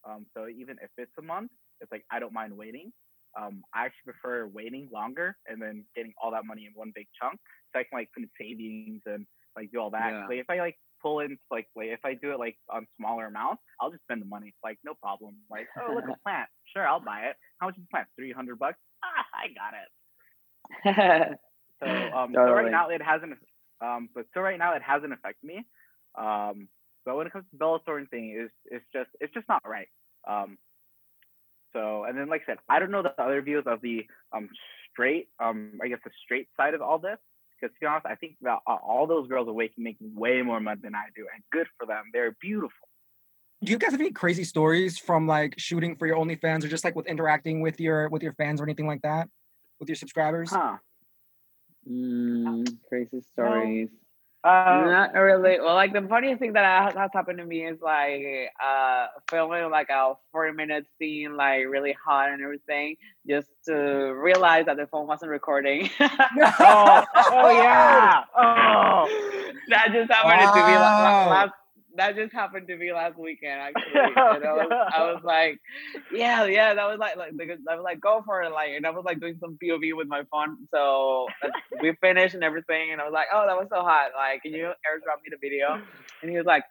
[0.08, 1.52] Um, so even if it's a month,
[1.82, 2.92] it's like I don't mind waiting.
[3.40, 7.08] Um, I actually prefer waiting longer and then getting all that money in one big
[7.20, 7.40] chunk,
[7.74, 9.26] so I can like put in savings and
[9.56, 10.12] like do all that.
[10.12, 10.26] Yeah.
[10.28, 13.28] Like if I like pull in like like if I do it like on smaller
[13.28, 14.54] amounts, I'll just spend the money.
[14.64, 15.36] Like no problem.
[15.50, 17.36] Like oh look a plant, sure I'll buy it.
[17.60, 18.08] How much is the plant?
[18.16, 18.78] Three hundred bucks.
[19.04, 21.40] Ah, I got it.
[21.84, 23.34] So um, so right now it hasn't
[23.82, 25.66] um, but so right now it hasn't affected me.
[26.18, 26.70] Um,
[27.06, 29.62] but when it comes to Bella Thorne and thing, is it's just it's just not
[29.66, 29.88] right.
[30.28, 30.58] Um,
[31.74, 34.50] so and then like I said, I don't know the other views of the um
[34.92, 37.18] straight um I guess the straight side of all this.
[37.60, 40.60] Because to be honest, I think that uh, all those girls awake make way more
[40.60, 42.06] money than I do, and good for them.
[42.12, 42.90] They're beautiful.
[43.64, 46.84] Do you guys have any crazy stories from like shooting for your OnlyFans or just
[46.84, 49.30] like with interacting with your with your fans or anything like that
[49.80, 50.52] with your subscribers?
[50.52, 50.78] Huh?
[51.90, 53.90] Mm, crazy stories.
[54.46, 55.60] Uh, Not really.
[55.60, 59.72] Well, like the funniest thing that ha- has happened to me is like uh filming
[59.72, 62.96] like a 40 minute scene, like really hot and everything,
[63.28, 65.90] just to realize that the phone wasn't recording.
[66.00, 68.24] oh, oh yeah.
[68.38, 69.08] Oh.
[69.70, 71.54] that just happened to me la- la- last.
[71.98, 73.92] That just happened to me last weekend, actually.
[74.18, 75.60] Oh, and I was, I was like,
[76.12, 77.32] yeah, yeah, that was like, like,
[77.70, 80.08] I was like, go for it, like, and I was like doing some POV with
[80.08, 80.58] my phone.
[80.74, 81.28] So
[81.82, 84.12] we finished and everything, and I was like, oh, that was so hot.
[84.16, 85.82] Like, can you airdrop me the video?
[86.22, 86.64] And he was like,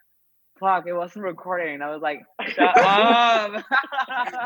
[0.59, 1.73] fuck, it wasn't recording.
[1.75, 3.63] And I was like, shut up.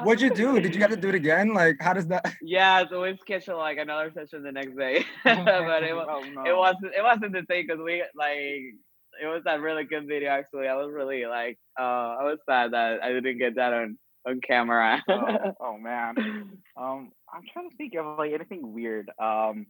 [0.04, 0.60] What'd you do?
[0.60, 1.54] Did you have to do it again?
[1.54, 2.34] Like, how does that?
[2.42, 6.22] Yeah, so we scheduled like another session the next day, Oh, but it was Oh,
[6.34, 6.44] no.
[6.50, 8.76] it wasn't it wasn't the same because we like
[9.22, 10.68] it was a really good video actually.
[10.68, 11.84] I was really like uh
[12.20, 13.98] I was sad that I didn't get that on
[14.28, 15.02] on camera.
[15.10, 16.16] oh, oh man.
[16.78, 19.10] Um, I'm trying to think of like anything weird.
[19.22, 19.68] Um,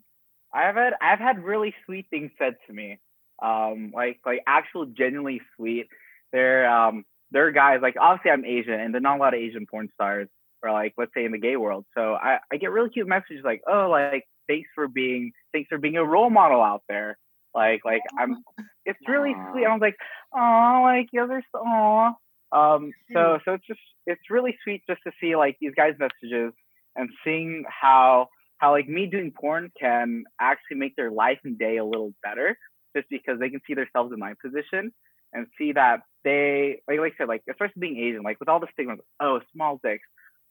[0.53, 2.99] I've had I've had really sweet things said to me.
[3.41, 5.87] Um, like like actual genuinely sweet.
[6.31, 9.65] They're um they're guys like obviously I'm Asian and there're not a lot of Asian
[9.69, 10.27] porn stars
[10.63, 11.85] or like let's say in the gay world.
[11.95, 15.77] So I I get really cute messages like oh like thanks for being thanks for
[15.77, 17.17] being a role model out there.
[17.53, 18.43] Like like I'm
[18.85, 19.65] it's really sweet.
[19.65, 19.97] I was like
[20.35, 22.13] oh like are so aw.
[22.51, 26.53] Um, so so it's just it's really sweet just to see like these guys' messages
[26.95, 31.77] and seeing how how like me doing porn can actually make their life and day
[31.77, 32.57] a little better
[32.95, 34.91] just because they can see themselves in my position
[35.33, 38.59] and see that they like like I said like especially being Asian like with all
[38.59, 40.07] the stigma oh small dicks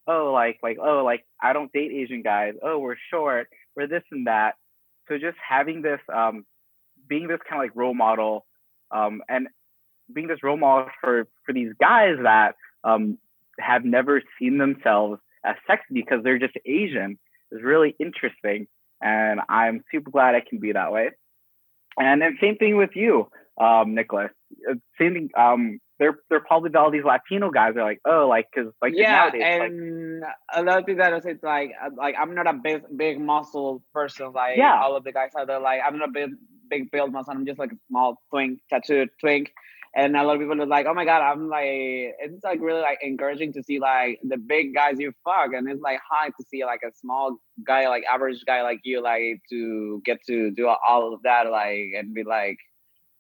[0.07, 4.05] oh like like oh like I don't date Asian guys oh we're short we're this
[4.11, 4.55] and that
[5.09, 6.45] so just having this um
[7.09, 8.47] being this kind of like role model
[8.91, 9.49] um and
[10.13, 12.55] being this role model for for these guys that
[12.85, 13.19] um
[13.61, 17.19] have never seen themselves as sexy because they're just Asian
[17.53, 18.67] is really interesting
[19.03, 21.11] and I'm super glad I can be that way
[21.99, 23.29] and then same thing with you
[23.61, 24.31] um Nicholas
[24.71, 28.47] Uh, same thing um they're they're probably all these Latino guys are like oh like
[28.55, 32.15] because like yeah, nowadays like and another thing that I say, it's like uh, like
[32.21, 34.81] I'm not a big big muscle person like Yeah.
[34.81, 35.59] all of the guys out there.
[35.59, 36.31] Like I'm not a big
[36.69, 37.33] big build muscle.
[37.33, 39.53] I'm just like a small twink, tattooed twink.
[39.95, 42.83] And a lot of people are like, oh my god, I'm like, it's like really
[42.83, 46.45] like encouraging to see like the big guys you fuck, and it's like hard to
[46.47, 50.69] see like a small guy, like average guy like you, like to get to do
[50.69, 52.59] all of that, like and be like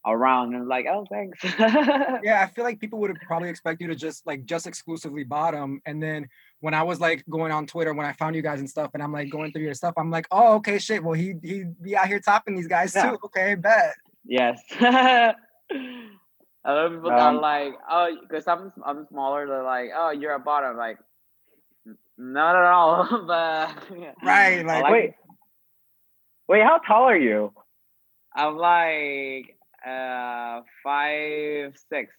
[0.07, 1.43] around and like, oh thanks.
[2.23, 5.25] Yeah, I feel like people would have probably expect you to just like just exclusively
[5.25, 5.81] bottom.
[5.87, 6.29] And then
[6.61, 9.03] when I was like going on Twitter, when I found you guys and stuff, and
[9.03, 11.03] I'm like going through your stuff, I'm like, oh, okay, shit.
[11.03, 13.11] Well, he he be out here topping these guys Yeah.
[13.11, 13.19] too.
[13.27, 13.95] Okay, bet.
[14.25, 14.61] Yes.
[14.81, 15.35] a
[16.67, 19.47] lot of people are Um, like, oh, because I'm I'm smaller.
[19.47, 20.77] They're like, oh, you're a bottom.
[20.77, 20.99] Like,
[22.17, 23.07] not at all.
[23.27, 24.13] but yeah.
[24.23, 25.15] Right, I like- wait
[26.49, 27.53] wait how tall are you
[28.35, 29.57] I'm like
[29.87, 32.13] uh five six.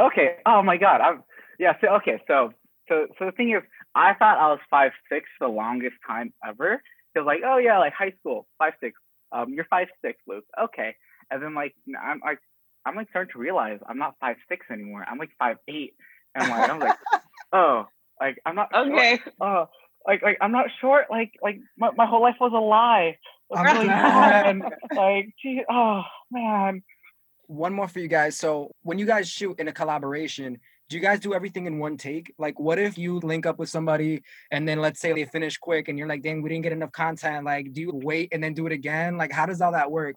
[0.00, 0.36] Okay.
[0.44, 1.00] Oh my God.
[1.00, 1.22] I'm
[1.58, 1.74] yeah.
[1.80, 2.20] So okay.
[2.28, 2.52] So
[2.88, 3.62] so so the thing is,
[3.94, 6.82] I thought I was five six the longest time ever.
[7.12, 8.98] Because like, oh yeah, like high school, five six.
[9.32, 10.44] Um, you're five six, Luke.
[10.60, 10.94] Okay.
[11.30, 12.38] And then like I'm like
[12.84, 15.04] I'm like starting to realize I'm not five six anymore.
[15.08, 15.94] I'm like five eight.
[16.34, 16.96] And like I'm like,
[17.52, 17.86] oh,
[18.20, 18.92] like I'm not short.
[18.92, 19.18] Okay.
[19.40, 19.66] Oh,
[20.06, 21.06] like like I'm not short.
[21.10, 23.18] Like like my, my whole life was a lie.
[23.54, 24.60] I'm Like, really glad.
[24.94, 26.82] like gee, oh man.
[27.48, 28.36] One more for you guys.
[28.36, 30.58] So when you guys shoot in a collaboration,
[30.88, 32.32] do you guys do everything in one take?
[32.38, 35.88] Like, what if you link up with somebody and then let's say they finish quick
[35.88, 37.44] and you're like, dang, we didn't get enough content.
[37.44, 39.16] Like, do you wait and then do it again?
[39.16, 40.16] Like, how does all that work?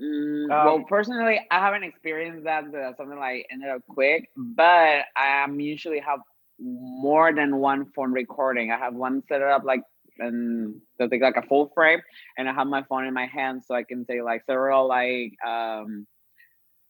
[0.00, 5.04] Mm, Um, well, personally, I haven't experienced that uh, something like ended up quick, but
[5.16, 6.20] I am usually have
[6.58, 8.70] more than one phone recording.
[8.70, 9.82] I have one set up like
[10.18, 12.00] and to take like a full frame,
[12.38, 15.32] and I have my phone in my hand so I can take like several like
[15.46, 16.06] um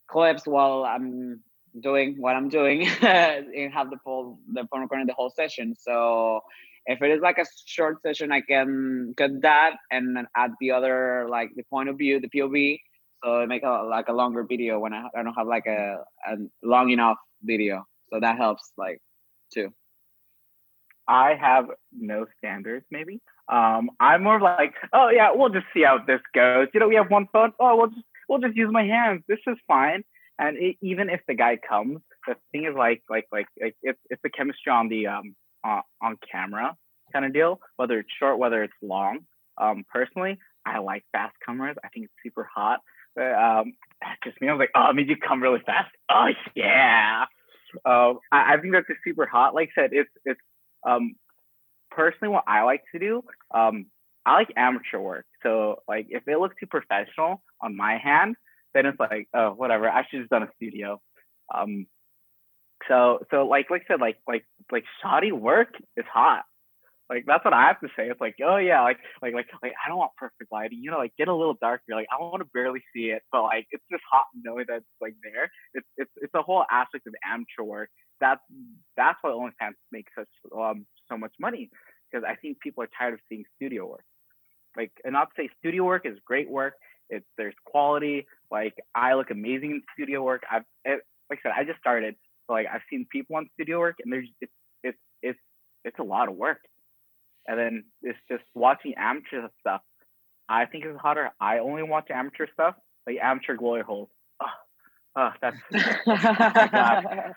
[0.08, 1.40] clips while I'm
[1.78, 5.74] doing what I'm doing and have the full the phone recording the whole session.
[5.78, 6.40] So
[6.86, 10.72] if it is like a short session, I can cut that and then add the
[10.72, 12.80] other like the point of view, the POV.
[13.22, 16.36] So make a like a longer video when I, I don't have like a, a
[16.62, 17.84] long enough video.
[18.12, 19.00] So that helps like
[19.52, 19.72] too.
[21.06, 23.20] I have no standards, maybe.
[23.48, 26.68] Um, I'm more like, oh yeah, we'll just see how this goes.
[26.72, 27.52] You know, we have one phone.
[27.58, 29.22] Oh, we'll just we'll just use my hands.
[29.28, 30.04] This is fine.
[30.41, 33.99] And it, even if the guy comes, the thing is like like like like it's
[34.09, 36.74] it's the chemistry on the um on, on camera
[37.12, 37.61] kind of deal.
[37.76, 39.20] Whether it's short, whether it's long.
[39.59, 41.76] Um, personally, I like fast cameras.
[41.84, 42.80] I think it's super hot.
[43.14, 43.74] But um,
[44.24, 45.91] just me, I was like, oh, it you come really fast.
[46.11, 47.26] Oh yeah.
[47.84, 49.55] Uh, I, I think that's just super hot.
[49.55, 50.41] Like I said, it's it's
[50.88, 51.16] um
[51.91, 53.22] personally what I like to do.
[53.53, 53.86] Um,
[54.24, 55.26] I like amateur work.
[55.43, 58.36] So like if they look too professional on my hand,
[58.74, 59.88] then it's like, oh, whatever.
[59.88, 61.00] I should have done a studio.
[61.52, 61.86] Um,
[62.88, 66.44] so so like like I said, like like like shoddy work is hot.
[67.10, 68.08] Like that's what I have to say.
[68.08, 70.78] It's like, oh yeah, like like like like I don't want perfect lighting.
[70.80, 71.92] You know, like get a little darker.
[71.92, 75.00] Like I want to barely see it, but like it's just hot knowing that it's
[75.00, 75.50] like there.
[75.74, 77.90] It's it's it's a whole aspect of amateur work.
[78.20, 78.40] That's
[78.96, 81.68] that's why OnlyFans makes such um so much money
[82.10, 84.04] because I think people are tired of seeing studio work.
[84.76, 86.74] Like, and not to say studio work is great work.
[87.11, 88.26] It's there's quality.
[88.50, 90.42] Like I look amazing in studio work.
[90.50, 92.14] I've it, like I said, I just started.
[92.46, 94.52] So like I've seen people on studio work, and there's it's
[94.82, 95.38] it's it's
[95.84, 96.61] it's a lot of work.
[97.46, 99.80] And then it's just watching amateur stuff.
[100.48, 101.30] I think it's hotter.
[101.40, 102.74] I only watch amateur stuff,
[103.06, 104.08] like amateur glory holes.
[104.42, 104.46] Oh,
[105.16, 105.56] oh that's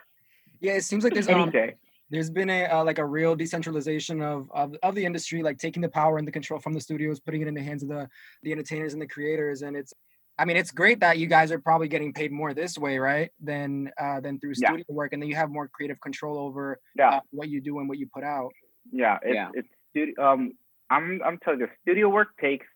[0.60, 1.74] Yeah, it seems like there's any um, day.
[2.10, 5.82] There's been a uh, like a real decentralization of, of of the industry, like taking
[5.82, 8.08] the power and the control from the studios, putting it in the hands of the
[8.42, 9.62] the entertainers and the creators.
[9.62, 9.92] And it's,
[10.38, 13.30] I mean, it's great that you guys are probably getting paid more this way, right?
[13.40, 14.68] Than uh, than through Yeah.
[14.68, 17.08] studio work, and then you have more creative control over Yeah.
[17.16, 18.52] uh, what you do and what you put out.
[18.92, 19.50] Yeah, it's Yeah.
[19.54, 20.14] it's studio.
[20.22, 20.52] Um,
[20.90, 22.66] I'm I'm telling you, studio work takes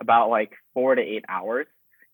[0.00, 1.66] about like four to eight hours,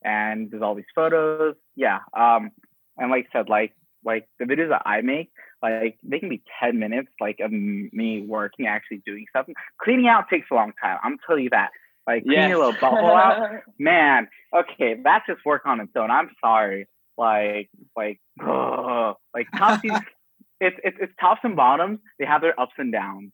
[0.03, 1.55] and there's all these photos.
[1.75, 1.99] Yeah.
[2.13, 2.51] Um,
[2.97, 6.43] and like I said, like like the videos that I make, like they can be
[6.61, 9.55] ten minutes, like of me working, actually doing something.
[9.81, 10.97] Cleaning out takes a long time.
[11.03, 11.69] I'm telling you that.
[12.05, 14.29] Like cleaning a little bubble out, man.
[14.55, 16.09] Okay, that's just work on its own.
[16.09, 16.87] I'm sorry.
[17.17, 19.91] Like like ugh, like top these
[20.61, 21.99] it's, it's it's tops and bottoms.
[22.19, 23.31] They have their ups and downs.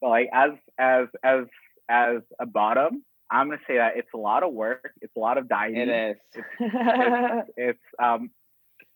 [0.00, 1.44] But like as as as
[1.88, 4.90] as a bottom, I'm gonna say that it's a lot of work.
[5.00, 5.76] It's a lot of diving.
[5.76, 6.16] It is.
[6.34, 8.30] It's, it's um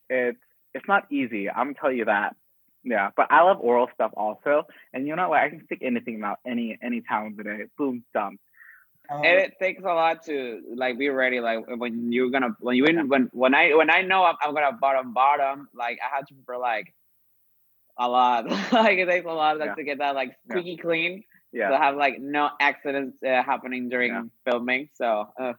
[0.09, 0.39] it's
[0.75, 1.49] it's not easy.
[1.49, 2.37] I'm gonna tell you that.
[2.85, 4.67] Yeah, but I love oral stuff also.
[4.93, 5.41] And you know what?
[5.41, 7.59] I can stick anything out any any time of the day.
[7.77, 8.39] Boom, done.
[9.11, 11.41] Um, and it takes a lot to like be ready.
[11.41, 14.55] Like when you're gonna when you in when when I when I know I'm, I'm
[14.55, 16.95] gonna bottom bottom, like I have to prepare like
[17.99, 18.49] a lot.
[18.73, 19.75] like it takes a lot like Yeah.
[19.75, 20.53] to get that like Yeah.
[20.55, 21.25] squeaky clean.
[21.53, 24.23] Yeah, To have like no accidents uh, happening during Yeah.
[24.49, 24.89] filming.
[24.95, 25.55] So uh,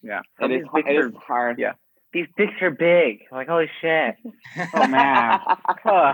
[0.00, 0.20] yeah.
[0.20, 1.58] it Some is these it is dicks are- hard.
[1.58, 1.72] yeah.
[2.12, 3.22] These dicks are big.
[3.32, 4.14] Like holy shit.
[4.72, 5.40] Oh man.
[5.84, 6.12] oh,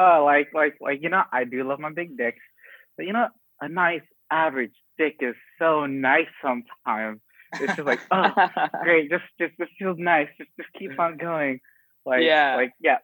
[0.00, 2.44] oh, like like like you know, I do love my big dicks,
[2.96, 3.28] but you know,
[3.60, 7.20] a nice average dick is so nice sometimes.
[7.60, 8.30] It's just like, oh,
[8.82, 10.28] great, just just just feels nice.
[10.38, 11.60] Just just keep on going.
[12.06, 12.56] Like Yeah.
[12.56, 12.98] like yeah,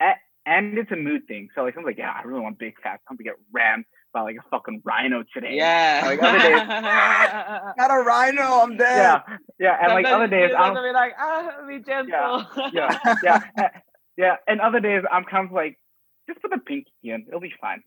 [0.00, 1.48] A- and it's a mood thing.
[1.54, 3.00] So like I'm like, yeah, I really want big fat.
[3.08, 5.54] I'm gonna get rammed by like a fucking rhino today.
[5.54, 6.02] yeah.
[6.04, 6.62] Like other days,
[7.78, 8.96] Not a rhino, I'm dead.
[8.96, 9.20] yeah,
[9.58, 12.46] yeah, and like other days, I'm have to be like, ah, be gentle.
[12.72, 13.68] yeah, yeah, uh,
[14.16, 14.36] yeah.
[14.46, 15.78] And other days, I'm kind of like,
[16.26, 17.24] just put the pinky in.
[17.28, 17.82] It'll be fine.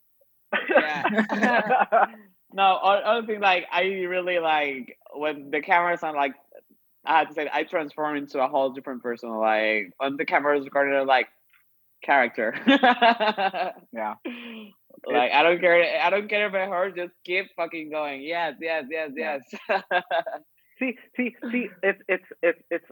[0.70, 2.06] Yeah.
[2.54, 6.34] no, other thing like I really like when the cameras on like
[7.06, 9.30] I have to say I transform into a whole different person.
[9.30, 11.28] Like when the camera is recorded like
[12.04, 12.56] character.
[12.68, 14.16] yeah.
[15.06, 18.22] like I don't care I don't care if it hurts, just keep fucking going.
[18.22, 19.42] Yes, yes, yes, yes.
[20.80, 21.70] See, see, see.
[21.82, 22.86] It's it's it's it's.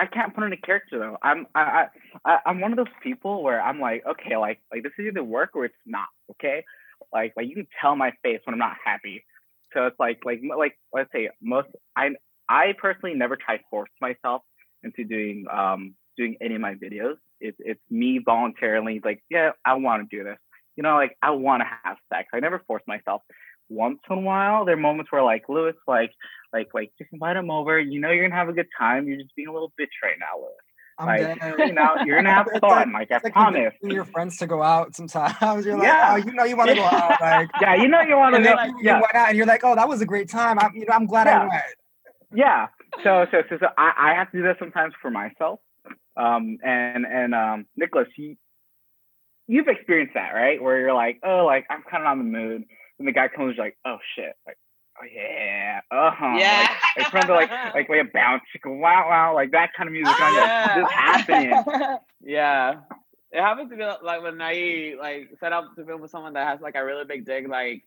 [0.00, 1.18] I can't put in a character though.
[1.22, 1.88] I'm I,
[2.24, 5.22] I I'm one of those people where I'm like, okay, like like this is either
[5.22, 6.08] work or it's not.
[6.30, 6.64] Okay,
[7.12, 9.24] like like you can tell my face when I'm not happy.
[9.74, 12.10] So it's like like like let's say most I
[12.48, 14.42] I personally never try to force myself
[14.82, 17.16] into doing um doing any of my videos.
[17.38, 20.38] It's it's me voluntarily like yeah I want to do this.
[20.76, 22.28] You know like I want to have sex.
[22.32, 23.20] I never force myself.
[23.70, 24.64] Once in a while.
[24.66, 26.12] There are moments where like Lewis, like
[26.52, 27.80] like like just invite him over.
[27.80, 29.06] You know you're gonna have a good time.
[29.08, 30.52] You're just being a little bitch right now, Lewis.
[30.98, 31.54] I'm like dead.
[31.68, 32.92] you know you're gonna have fun.
[32.92, 33.72] Like, I it's promise.
[33.82, 35.64] your friends to go out sometimes.
[35.64, 36.10] You're like, Yeah.
[36.12, 37.16] oh, you know you want to go out.
[37.22, 38.54] Like, Yeah, you know you want to go.
[38.56, 39.00] then you, you yeah.
[39.00, 40.58] went out and you're like, oh, that was a great time.
[40.58, 41.48] I'm, you know, I'm glad I Yeah.
[41.48, 41.64] went.
[42.34, 42.66] yeah
[43.02, 45.60] so so so, so I, I have to do that sometimes for myself
[46.16, 48.36] um and and um nicholas you
[49.46, 52.64] you've experienced that right where you're like oh like i'm kind of on the mood
[53.00, 54.56] and the guy comes like oh shit like
[55.02, 56.68] oh yeah uh-huh Yeah.
[56.96, 59.88] like, like from the like like like a bounce like, wow wow like that kind
[59.88, 62.74] of music I'm like, this happening yeah.
[63.32, 66.48] It happens to be like when I like set up to film with someone that
[66.48, 67.46] has like a really big dick.
[67.48, 67.82] Like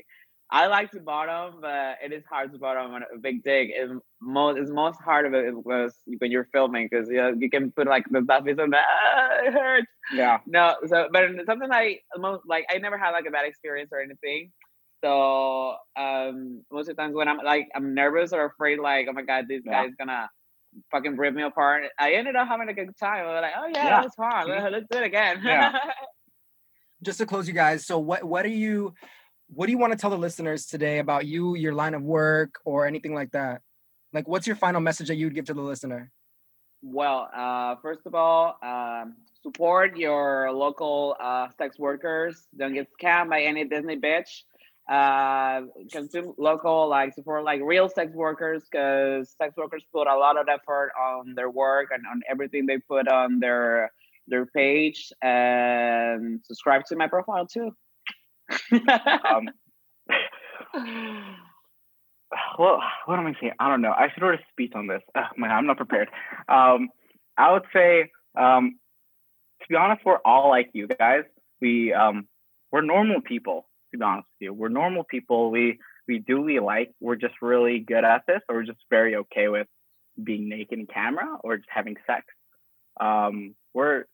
[0.49, 3.69] I like to bottom, but it is hard to bottom on a big dick.
[3.73, 3.89] It
[4.21, 7.71] most it's most hard of it was when you're filming because you know, you can
[7.71, 9.87] put like the stuff is and ah, it hurts.
[10.13, 13.89] yeah No, so but something I most like I never had like a bad experience
[13.91, 14.49] or anything.
[15.03, 19.13] So um most of the times when I'm like I'm nervous or afraid like oh
[19.13, 19.83] my god this Yeah.
[19.83, 20.29] guy's gonna
[20.91, 21.83] fucking rip me apart.
[21.99, 23.25] I ended up having a good time.
[23.25, 23.89] I was like oh yeah, Yeah.
[23.89, 24.47] that was fun.
[24.47, 24.71] Mhm.
[24.71, 25.41] Let's do it again.
[25.43, 25.73] Yeah.
[27.03, 27.85] Just to close, you guys.
[27.85, 28.93] So, what what do you
[29.47, 32.55] what do you want to tell the listeners today about you, your line of work,
[32.63, 33.61] or anything like that?
[34.13, 36.11] Like, what's your final message that you would give to the listener?
[36.81, 42.47] Well, uh, first of all, um, support your local uh, sex workers.
[42.57, 44.43] Don't get scammed by any Disney bitch.
[44.89, 45.61] Uh,
[45.91, 50.47] consume local, like support like real sex workers, because sex workers put a lot of
[50.49, 53.91] effort on their work and on everything they put on their
[54.27, 55.11] their page.
[55.21, 57.71] And subscribe to my profile too.
[58.71, 59.49] um
[62.59, 63.53] well, what am I saying?
[63.59, 63.91] I don't know.
[63.91, 65.01] I should order a speech on this.
[65.15, 66.09] Oh, man, I'm not prepared.
[66.47, 66.89] Um,
[67.37, 68.79] I would say, um,
[69.61, 71.23] to be honest, we're all like you guys.
[71.61, 72.27] We um,
[72.71, 73.67] we're normal people.
[73.93, 75.51] To be honest with you, we're normal people.
[75.51, 76.91] We we do we like.
[76.99, 79.67] We're just really good at this, or we're just very okay with
[80.21, 82.25] being naked in camera or just having sex.
[82.99, 84.05] Um, we're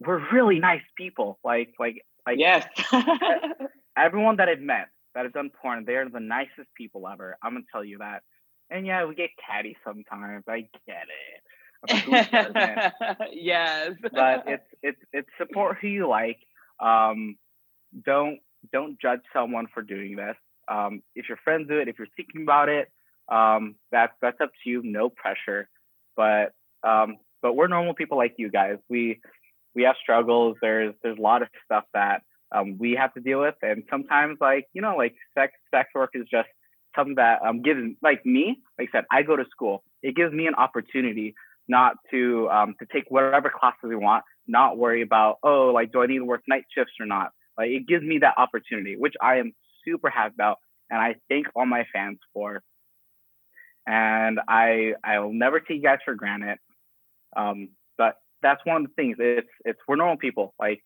[0.00, 1.38] we're really nice people.
[1.44, 2.66] Like like like yes.
[3.96, 7.36] everyone that I've met that have done porn, they're the nicest people ever.
[7.42, 8.22] I'm gonna tell you that.
[8.70, 10.44] And yeah, we get catty sometimes.
[10.48, 11.42] I get it.
[13.32, 13.92] Yes.
[14.00, 16.38] but it's it's it's support who you like.
[16.80, 17.36] Um,
[18.04, 18.38] don't
[18.72, 20.36] don't judge someone for doing this.
[20.68, 22.90] Um, if your friends do it, if you're thinking about it,
[23.28, 24.82] um, that's that's up to you.
[24.82, 25.68] No pressure.
[26.16, 28.76] But um, but we're normal people like you guys.
[28.88, 29.20] We
[29.74, 30.56] we have struggles.
[30.60, 32.22] There's there's a lot of stuff that
[32.54, 36.10] um, we have to deal with, and sometimes like you know like sex sex work
[36.14, 36.48] is just
[36.96, 39.82] something that um gives like me like I said I go to school.
[40.02, 41.34] It gives me an opportunity
[41.66, 46.02] not to um to take whatever classes we want, not worry about oh like do
[46.02, 47.30] I need to work night shifts or not.
[47.56, 49.52] Like it gives me that opportunity, which I am
[49.84, 50.58] super happy about,
[50.90, 52.62] and I thank all my fans for.
[53.86, 56.58] And I I will never take you guys for granted.
[57.36, 59.16] Um, but that's one of the things.
[59.18, 60.54] It's it's we're normal people.
[60.58, 60.82] Like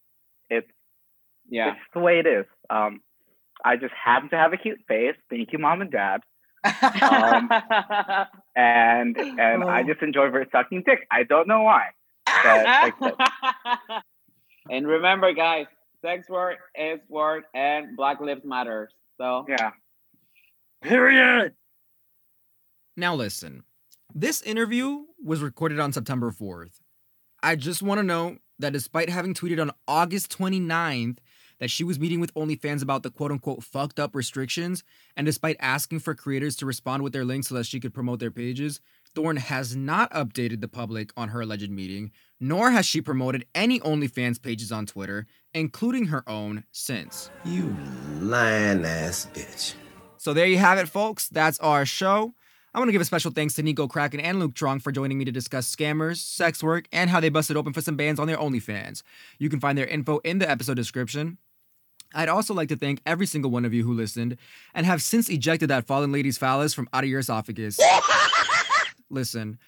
[0.51, 0.71] it's
[1.49, 1.73] yeah.
[1.73, 2.47] it's the way it is.
[2.71, 3.01] Um,
[3.65, 5.17] I just happen to have a cute face.
[5.31, 6.21] Thank you, mom and dad.
[6.65, 7.51] Um,
[8.57, 11.07] and and I just enjoy very sucking dick.
[11.11, 11.91] I don't know why.
[12.27, 13.19] But like,
[14.71, 15.67] and remember, guys,
[16.05, 18.91] sex work is work, and Black Lives Matter.
[19.19, 19.71] So yeah.
[20.83, 21.55] Period.
[22.97, 23.65] Now listen,
[24.15, 26.81] this interview was recorded on September 4th.
[27.43, 31.19] I just want to note that despite having tweeted on August 29th
[31.61, 34.85] that she was meeting with OnlyFans about the quote unquote fucked up restrictions,
[35.17, 38.21] and despite asking for creators to respond with their links so that she could promote
[38.21, 38.81] their pages,
[39.15, 43.81] Thorne has not updated the public on her alleged meeting, nor has she promoted any
[43.81, 47.31] OnlyFans pages on Twitter, including her own, since.
[47.45, 47.77] You
[48.21, 49.75] lying ass bitch.
[50.19, 51.29] So there you have it, folks.
[51.29, 52.35] That's our show.
[52.75, 55.19] I want to give a special thanks to Nico Kraken and Luke Trong for joining
[55.19, 58.27] me to discuss scammers, sex work, and how they busted open for some bands on
[58.27, 59.03] their OnlyFans.
[59.39, 61.39] You can find their info in the episode description.
[62.15, 64.37] I'd also like to thank every single one of you who listened
[64.75, 67.79] and have since ejected that fallen lady's phallus from out of your esophagus.
[69.11, 69.59] Listen,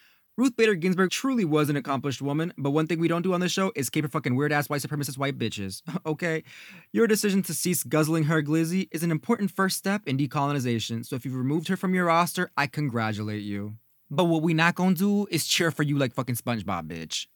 [0.40, 3.40] Ruth Bader Ginsburg truly was an accomplished woman, but one thing we don't do on
[3.40, 5.82] this show is caper fucking weird ass white supremacist white bitches.
[6.06, 6.44] okay?
[6.92, 11.14] Your decision to cease guzzling her glizzy is an important first step in decolonization, so
[11.14, 13.74] if you've removed her from your roster, I congratulate you.
[14.10, 17.26] But what we not gonna do is cheer for you like fucking SpongeBob, bitch.